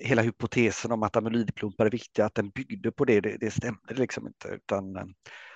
hela 0.00 0.22
hypotesen 0.22 0.92
om 0.92 1.02
att 1.02 1.16
amyloidklumpar 1.16 1.86
är 1.86 1.90
viktiga, 1.90 2.24
att 2.24 2.34
den 2.34 2.50
byggde 2.50 2.92
på 2.92 3.04
det, 3.04 3.20
det, 3.20 3.36
det 3.40 3.50
stämde 3.50 3.94
liksom 3.94 4.26
inte. 4.26 4.48
Utan, 4.48 4.96
eh, 4.96 5.04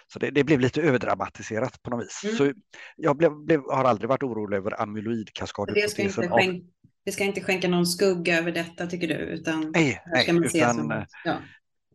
så 0.07 0.19
det, 0.19 0.31
det 0.31 0.45
blev 0.45 0.61
lite 0.61 0.83
överdramatiserat 0.83 1.83
på 1.83 1.91
något 1.91 2.05
vis. 2.05 2.21
Mm. 2.25 2.37
Så 2.37 2.53
jag 2.97 3.17
blev, 3.17 3.45
blev, 3.45 3.61
har 3.61 3.85
aldrig 3.85 4.09
varit 4.09 4.23
orolig 4.23 4.57
över 4.57 4.83
amyloidkaskadhypotesen. 4.83 6.31
Det, 6.31 6.61
det 7.05 7.13
ska 7.13 7.25
inte 7.25 7.41
skänka 7.41 7.69
någon 7.69 7.87
skugga 7.87 8.39
över 8.39 8.53
detta 8.53 8.87
tycker 8.87 9.09
du? 9.09 9.15
Utan 9.15 9.71
nej, 9.75 10.03
nej 10.07 10.31
utan, 10.55 10.91
eh, 10.91 11.05
ja. 11.25 11.37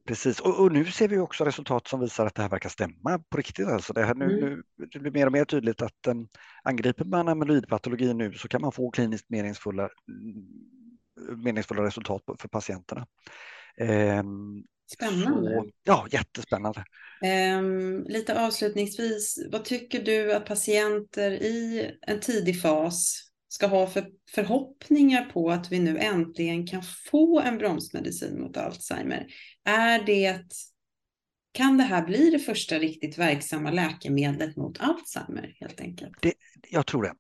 Precis, 0.10 0.40
och, 0.40 0.60
och, 0.60 0.72
nu 0.72 0.86
ser 0.86 1.08
vi 1.08 1.18
också 1.18 1.44
resultat 1.44 1.88
som 1.88 2.00
visar 2.00 2.26
att 2.26 2.36
det 2.36 2.42
här 2.42 2.50
verkar 2.50 2.70
stämma 2.70 3.20
på 3.30 3.38
riktigt. 3.38 3.68
Alltså 3.68 3.94
det, 3.94 4.06
här, 4.06 4.16
nu, 4.16 4.26
mm. 4.26 4.64
nu, 4.78 4.86
det 4.86 5.00
blir 5.00 5.12
mer 5.12 5.26
och 5.26 5.32
mer 5.32 5.46
tydligt 5.46 5.82
att 5.82 6.08
um, 6.08 6.28
angriper 6.64 7.06
man 7.06 7.28
amyloidpatologi 7.28 8.14
nu 8.14 8.34
så 8.34 8.48
kan 8.48 8.62
man 8.62 8.72
få 8.72 8.92
kliniskt 8.92 9.30
meningsfulla 9.30 9.90
meningsfulla 11.38 11.84
resultat 11.84 12.24
för 12.40 12.48
patienterna. 12.48 13.08
Ehm, 13.78 14.64
Spännande. 14.94 15.56
Så, 15.56 15.70
ja, 15.84 16.08
jättespännande. 16.12 16.84
Um, 17.60 18.04
lite 18.04 18.46
avslutningsvis, 18.46 19.48
vad 19.52 19.66
tycker 19.66 20.04
du 20.04 20.34
att 20.34 20.46
patienter 20.46 21.32
i 21.32 21.92
en 22.02 22.20
tidig 22.20 22.62
fas 22.62 23.29
ska 23.50 23.68
ha 23.68 23.88
för 23.88 24.12
förhoppningar 24.32 25.26
på 25.26 25.52
att 25.52 25.72
vi 25.72 25.80
nu 25.80 25.98
äntligen 25.98 26.68
kan 26.68 26.84
få 26.84 27.40
en 27.40 27.58
bromsmedicin 27.58 28.42
mot 28.42 28.58
Alzheimer? 28.58 29.28
Är 29.66 30.06
det, 30.06 30.42
kan 31.52 31.78
det 31.78 31.84
här 31.84 32.06
bli 32.06 32.30
det 32.30 32.40
första 32.40 32.80
riktigt 32.80 33.18
verksamma 33.18 33.72
läkemedlet 33.72 34.56
mot 34.56 34.80
Alzheimer 34.80 35.56
helt 35.60 35.82
enkelt? 35.82 36.14
Det, 36.22 36.34
jag 36.70 36.86
tror 36.86 37.04
det. 37.04 37.14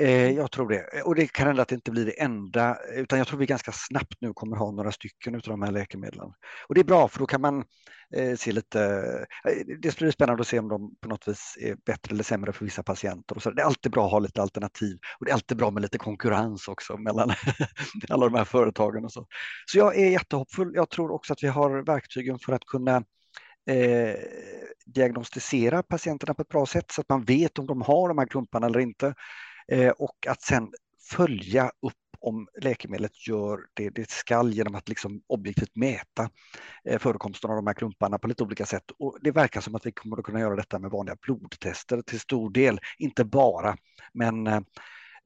Eh, 0.00 0.30
jag 0.30 0.50
tror 0.50 0.68
det. 0.68 1.02
Och 1.02 1.14
det 1.14 1.26
kan 1.26 1.46
hända 1.46 1.62
att 1.62 1.68
det 1.68 1.74
inte 1.74 1.90
blir 1.90 2.06
det 2.06 2.20
enda, 2.20 2.78
utan 2.94 3.18
jag 3.18 3.28
tror 3.28 3.38
vi 3.38 3.46
ganska 3.46 3.72
snabbt 3.72 4.14
nu 4.20 4.32
kommer 4.32 4.56
ha 4.56 4.70
några 4.70 4.92
stycken 4.92 5.34
av 5.34 5.40
de 5.40 5.62
här 5.62 5.72
läkemedlen. 5.72 6.32
Och 6.68 6.74
det 6.74 6.80
är 6.80 6.84
bra, 6.84 7.08
för 7.08 7.18
då 7.18 7.26
kan 7.26 7.40
man 7.40 7.64
eh, 8.16 8.36
se 8.36 8.52
lite, 8.52 8.80
eh, 9.48 9.66
det 9.80 9.98
blir 9.98 10.10
spännande 10.10 10.40
att 10.40 10.48
se 10.48 10.58
om 10.58 10.68
de 10.68 10.96
på 11.00 11.08
något 11.08 11.28
vis 11.28 11.58
är 11.60 11.76
bättre 11.86 12.12
eller 12.12 12.24
sämre 12.24 12.52
för 12.52 12.64
vissa 12.64 12.82
patienter. 12.82 13.36
Och 13.36 13.42
så. 13.42 13.50
Det 13.50 13.62
är 13.62 13.66
alltid 13.66 13.92
bra 13.92 14.04
att 14.06 14.12
ha 14.12 14.18
lite 14.18 14.42
alternativ 14.42 14.98
och 15.18 15.24
det 15.24 15.30
är 15.30 15.34
alltid 15.34 15.56
bra 15.56 15.70
med 15.70 15.82
lite 15.82 15.98
konkurrens 15.98 16.68
också 16.68 16.96
mellan 16.96 17.30
alla 18.08 18.28
de 18.28 18.34
här 18.34 18.44
företagen. 18.44 19.04
Och 19.04 19.12
så. 19.12 19.26
så 19.66 19.78
jag 19.78 19.96
är 19.96 20.10
jättehoppfull. 20.10 20.70
Jag 20.74 20.90
tror 20.90 21.10
också 21.12 21.32
att 21.32 21.42
vi 21.42 21.48
har 21.48 21.86
verktygen 21.86 22.38
för 22.38 22.52
att 22.52 22.64
kunna 22.64 22.96
eh, 23.70 24.16
diagnostisera 24.86 25.82
patienterna 25.82 26.34
på 26.34 26.42
ett 26.42 26.48
bra 26.48 26.66
sätt 26.66 26.90
så 26.90 27.00
att 27.00 27.08
man 27.08 27.24
vet 27.24 27.58
om 27.58 27.66
de 27.66 27.82
har 27.82 28.08
de 28.08 28.18
här 28.18 28.26
klumparna 28.26 28.66
eller 28.66 28.80
inte. 28.80 29.14
Eh, 29.72 29.90
och 29.90 30.26
att 30.26 30.42
sen 30.42 30.72
följa 31.10 31.64
upp 31.64 31.94
om 32.20 32.48
läkemedlet 32.62 33.28
gör 33.28 33.60
det 33.74 33.90
det 33.90 34.10
skall 34.10 34.52
genom 34.52 34.74
att 34.74 34.88
liksom 34.88 35.22
objektivt 35.26 35.76
mäta 35.76 36.30
eh, 36.84 36.98
förekomsten 36.98 37.50
av 37.50 37.56
de 37.56 37.66
här 37.66 37.74
klumparna 37.74 38.18
på 38.18 38.28
lite 38.28 38.44
olika 38.44 38.66
sätt. 38.66 38.90
Och 38.98 39.18
det 39.20 39.30
verkar 39.30 39.60
som 39.60 39.74
att 39.74 39.86
vi 39.86 39.92
kommer 39.92 40.18
att 40.18 40.24
kunna 40.24 40.40
göra 40.40 40.56
detta 40.56 40.78
med 40.78 40.90
vanliga 40.90 41.16
blodtester 41.22 42.02
till 42.02 42.20
stor 42.20 42.50
del, 42.50 42.80
inte 42.98 43.24
bara, 43.24 43.76
men 44.12 44.46
eh, 44.46 44.60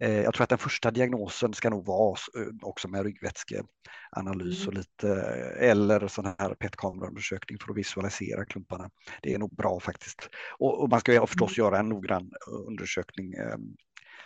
jag 0.00 0.34
tror 0.34 0.42
att 0.42 0.48
den 0.48 0.58
första 0.58 0.90
diagnosen 0.90 1.54
ska 1.54 1.70
nog 1.70 1.86
vara 1.86 2.16
också 2.62 2.88
med 2.88 3.04
ryggvätskeanalys 3.04 4.58
mm. 4.62 4.68
och 4.68 4.74
lite 4.74 5.14
eller 5.58 6.08
sån 6.08 6.24
här 6.24 6.54
PET-kameraundersökning 6.54 7.58
för 7.58 7.70
att 7.70 7.76
visualisera 7.76 8.44
klumparna. 8.44 8.90
Det 9.22 9.34
är 9.34 9.38
nog 9.38 9.56
bra 9.56 9.80
faktiskt. 9.80 10.28
Och, 10.58 10.82
och 10.82 10.90
man 10.90 11.00
ska 11.00 11.26
förstås 11.26 11.58
mm. 11.58 11.66
göra 11.66 11.78
en 11.78 11.88
noggrann 11.88 12.30
undersökning 12.68 13.34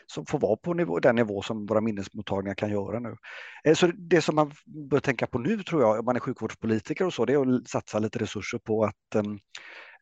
som 0.06 0.26
får 0.26 0.38
vara 0.38 0.56
på 0.56 0.74
nivå, 0.74 1.00
den 1.00 1.16
nivå 1.16 1.42
som 1.42 1.66
våra 1.66 1.80
minnesmottagningar 1.80 2.54
kan 2.54 2.70
göra 2.70 2.98
nu. 2.98 3.16
Eh, 3.64 3.74
så 3.74 3.86
det 3.86 4.20
som 4.20 4.34
man 4.34 4.52
bör 4.90 5.00
tänka 5.00 5.26
på 5.26 5.38
nu 5.38 5.62
tror 5.62 5.82
jag, 5.82 5.98
om 5.98 6.04
man 6.04 6.16
är 6.16 6.20
sjukvårdspolitiker 6.20 7.06
och 7.06 7.14
så, 7.14 7.24
det 7.24 7.32
är 7.32 7.56
att 7.56 7.68
satsa 7.68 7.98
lite 7.98 8.18
resurser 8.18 8.58
på 8.58 8.84
att 8.84 9.14
ehm, 9.14 9.38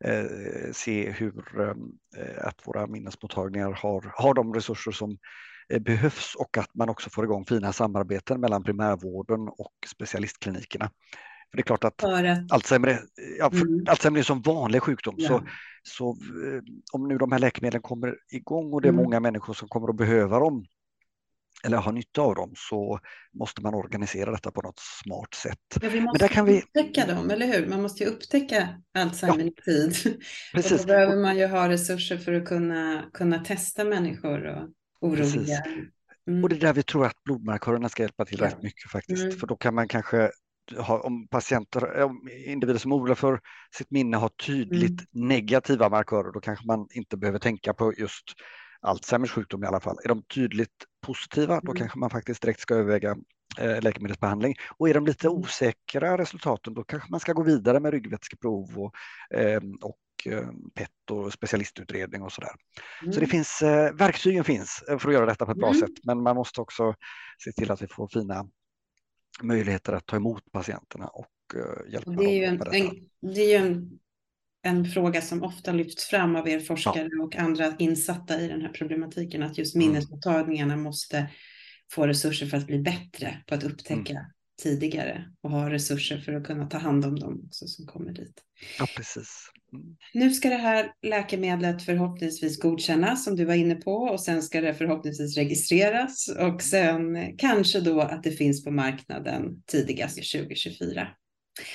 eh, 0.05 0.71
se 0.71 1.11
hur 1.11 1.61
eh, 1.61 2.47
att 2.47 2.67
våra 2.67 2.87
minnesmottagningar 2.87 3.71
har, 3.71 4.11
har 4.15 4.33
de 4.33 4.53
resurser 4.53 4.91
som 4.91 5.17
eh, 5.69 5.79
behövs 5.79 6.35
och 6.35 6.57
att 6.57 6.75
man 6.75 6.89
också 6.89 7.09
får 7.09 7.23
igång 7.23 7.45
fina 7.45 7.73
samarbeten 7.73 8.41
mellan 8.41 8.63
primärvården 8.63 9.47
och 9.47 9.73
specialistklinikerna. 9.87 10.89
För 11.51 11.57
det 11.57 11.61
är 11.61 11.63
klart 11.63 11.83
att, 11.83 12.03
att... 12.03 12.51
Alzheimer, 12.51 12.99
ja, 13.39 13.49
mm. 13.53 13.85
Alzheimer 13.87 14.19
är 14.19 14.23
som 14.23 14.41
vanlig 14.41 14.81
sjukdom. 14.81 15.15
Ja. 15.17 15.27
Så, 15.27 15.43
så 15.83 16.09
eh, 16.09 16.61
om 16.91 17.07
nu 17.07 17.17
de 17.17 17.31
här 17.31 17.39
läkemedlen 17.39 17.81
kommer 17.81 18.15
igång 18.31 18.73
och 18.73 18.81
det 18.81 18.87
är 18.87 18.93
mm. 18.93 19.03
många 19.03 19.19
människor 19.19 19.53
som 19.53 19.67
kommer 19.67 19.89
att 19.89 19.97
behöva 19.97 20.39
dem 20.39 20.65
eller 21.65 21.77
ha 21.77 21.91
nytta 21.91 22.21
av 22.21 22.35
dem 22.35 22.53
så 22.55 22.99
måste 23.33 23.61
man 23.61 23.73
organisera 23.73 24.31
detta 24.31 24.51
på 24.51 24.61
något 24.61 24.79
smart 24.79 25.33
sätt. 25.33 25.59
Ja, 25.81 25.89
vi 25.89 26.01
måste 26.01 26.19
Men 26.19 26.27
där 26.27 26.35
kan 26.35 26.45
vi... 26.45 26.61
upptäcka 26.61 27.05
dem, 27.05 27.31
eller 27.31 27.47
hur? 27.47 27.67
Man 27.67 27.81
måste 27.81 28.03
ju 28.03 28.09
upptäcka 28.09 28.81
Alzheimer 28.93 29.39
ja. 29.39 29.45
i 29.45 29.51
tid. 29.51 30.19
Precis. 30.53 30.71
Och 30.71 30.77
då 30.77 30.85
behöver 30.85 31.21
man 31.21 31.37
ju 31.37 31.47
ha 31.47 31.69
resurser 31.69 32.17
för 32.17 32.33
att 32.33 32.45
kunna, 32.45 33.09
kunna 33.13 33.39
testa 33.39 33.83
människor 33.83 34.45
och 34.45 34.69
oroliga. 35.01 35.63
Mm. 36.27 36.43
Och 36.43 36.49
det 36.49 36.55
är 36.55 36.59
där 36.59 36.73
vi 36.73 36.83
tror 36.83 37.05
att 37.05 37.23
blodmarkörerna 37.23 37.89
ska 37.89 38.03
hjälpa 38.03 38.25
till 38.25 38.39
ja. 38.39 38.45
rätt 38.45 38.61
mycket 38.61 38.91
faktiskt. 38.91 39.23
Mm. 39.23 39.37
För 39.37 39.47
då 39.47 39.55
kan 39.55 39.75
man 39.75 39.87
kanske 39.87 40.31
om 40.87 41.27
patienter, 41.27 42.03
om 42.03 42.29
individer 42.45 42.79
som 42.79 42.91
oroar 42.91 43.15
för 43.15 43.39
sitt 43.77 43.91
minne 43.91 44.17
har 44.17 44.29
tydligt 44.29 45.13
mm. 45.13 45.27
negativa 45.27 45.89
markörer, 45.89 46.31
då 46.31 46.39
kanske 46.39 46.67
man 46.67 46.87
inte 46.93 47.17
behöver 47.17 47.39
tänka 47.39 47.73
på 47.73 47.93
just 47.97 48.23
Alzheimers 48.81 49.31
sjukdom 49.31 49.63
i 49.63 49.67
alla 49.67 49.79
fall. 49.79 49.97
Är 50.03 50.07
de 50.07 50.23
tydligt 50.23 50.85
positiva, 51.05 51.61
då 51.61 51.71
mm. 51.71 51.79
kanske 51.79 51.99
man 51.99 52.09
faktiskt 52.09 52.41
direkt 52.41 52.59
ska 52.59 52.75
överväga 52.75 53.15
eh, 53.59 53.81
läkemedelsbehandling. 53.81 54.55
Och 54.77 54.89
är 54.89 54.93
de 54.93 55.05
lite 55.05 55.27
mm. 55.27 55.39
osäkra 55.39 56.17
resultaten, 56.17 56.73
då 56.73 56.83
kanske 56.83 57.11
man 57.11 57.19
ska 57.19 57.33
gå 57.33 57.43
vidare 57.43 57.79
med 57.79 57.91
ryggvätskeprov 57.91 58.79
och, 58.79 58.93
eh, 59.39 59.61
och 59.81 59.97
eh, 60.25 60.47
PET 60.75 61.11
och 61.11 61.33
specialistutredning 61.33 62.21
och 62.21 62.31
sådär. 62.31 62.51
Mm. 63.01 63.13
Så 63.13 63.19
det 63.19 63.27
finns, 63.27 63.61
eh, 63.61 63.93
verktygen 63.93 64.43
finns 64.43 64.83
för 64.87 65.07
att 65.07 65.13
göra 65.13 65.25
detta 65.25 65.45
på 65.45 65.51
ett 65.51 65.57
bra 65.57 65.69
mm. 65.69 65.79
sätt, 65.79 66.03
men 66.03 66.23
man 66.23 66.35
måste 66.35 66.61
också 66.61 66.95
se 67.43 67.51
till 67.51 67.71
att 67.71 67.81
vi 67.81 67.87
får 67.87 68.07
fina 68.07 68.45
möjligheter 69.41 69.93
att 69.93 70.05
ta 70.05 70.15
emot 70.15 70.51
patienterna 70.51 71.07
och 71.07 71.27
uh, 71.55 71.91
hjälpa 71.93 72.11
det 72.11 72.23
är 72.23 72.25
dem. 72.25 72.33
Ju 72.33 72.43
en, 72.43 72.87
en, 72.87 73.09
det 73.33 73.41
är 73.41 73.59
ju 73.59 73.67
en, 73.67 73.99
en 74.61 74.85
fråga 74.85 75.21
som 75.21 75.43
ofta 75.43 75.71
lyfts 75.71 76.05
fram 76.05 76.35
av 76.35 76.49
er 76.49 76.59
forskare 76.59 77.09
ja. 77.11 77.23
och 77.23 77.35
andra 77.35 77.73
insatta 77.79 78.41
i 78.41 78.47
den 78.47 78.61
här 78.61 78.69
problematiken, 78.69 79.43
att 79.43 79.57
just 79.57 79.75
mm. 79.75 79.87
minnesmottagningarna 79.87 80.75
måste 80.75 81.29
få 81.91 82.07
resurser 82.07 82.45
för 82.45 82.57
att 82.57 82.67
bli 82.67 82.79
bättre 82.79 83.43
på 83.47 83.55
att 83.55 83.63
upptäcka 83.63 84.13
mm. 84.13 84.25
Tidigare 84.61 85.25
och 85.41 85.49
ha 85.49 85.69
resurser 85.69 86.17
för 86.17 86.33
att 86.33 86.43
kunna 86.43 86.67
ta 86.67 86.77
hand 86.77 87.05
om 87.05 87.19
dem 87.19 87.41
också 87.45 87.67
som 87.67 87.85
kommer 87.85 88.11
dit. 88.11 88.41
Ja, 88.79 88.87
precis. 88.97 89.51
Nu 90.13 90.31
ska 90.31 90.49
det 90.49 90.55
här 90.55 90.93
läkemedlet 91.01 91.83
förhoppningsvis 91.83 92.59
godkännas 92.59 93.23
som 93.23 93.35
du 93.35 93.45
var 93.45 93.53
inne 93.53 93.75
på 93.75 93.93
och 93.93 94.19
sen 94.19 94.41
ska 94.41 94.61
det 94.61 94.73
förhoppningsvis 94.73 95.37
registreras 95.37 96.29
och 96.39 96.61
sen 96.61 97.37
kanske 97.37 97.79
då 97.79 98.01
att 98.01 98.23
det 98.23 98.31
finns 98.31 98.63
på 98.63 98.71
marknaden 98.71 99.63
tidigast 99.65 100.15
2024. 100.15 101.07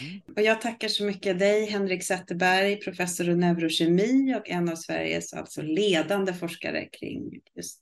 Mm. 0.01 0.21
Och 0.37 0.43
jag 0.43 0.61
tackar 0.61 0.89
så 0.89 1.05
mycket 1.05 1.39
dig 1.39 1.67
Henrik 1.67 2.05
Zetterberg, 2.05 2.77
professor 2.77 3.29
i 3.29 3.37
neurokemi 3.37 4.35
och 4.35 4.51
en 4.51 4.69
av 4.69 4.77
Sveriges 4.77 5.33
alltså 5.33 5.63
ledande 5.63 6.35
forskare 6.35 6.85
kring 6.85 7.41
just 7.57 7.81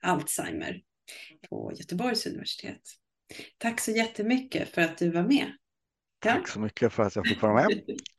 Alzheimer 0.00 0.80
på 1.48 1.72
Göteborgs 1.76 2.26
universitet. 2.26 2.82
Tack 3.58 3.80
så 3.80 3.90
jättemycket 3.90 4.68
för 4.68 4.82
att 4.82 4.98
du 4.98 5.10
var 5.10 5.22
med. 5.22 5.52
Tack 6.18 6.48
så 6.48 6.60
mycket 6.60 6.92
för 6.92 7.02
att 7.02 7.16
jag 7.16 7.26
fick 7.26 7.42
vara 7.42 7.54
med. 7.54 7.80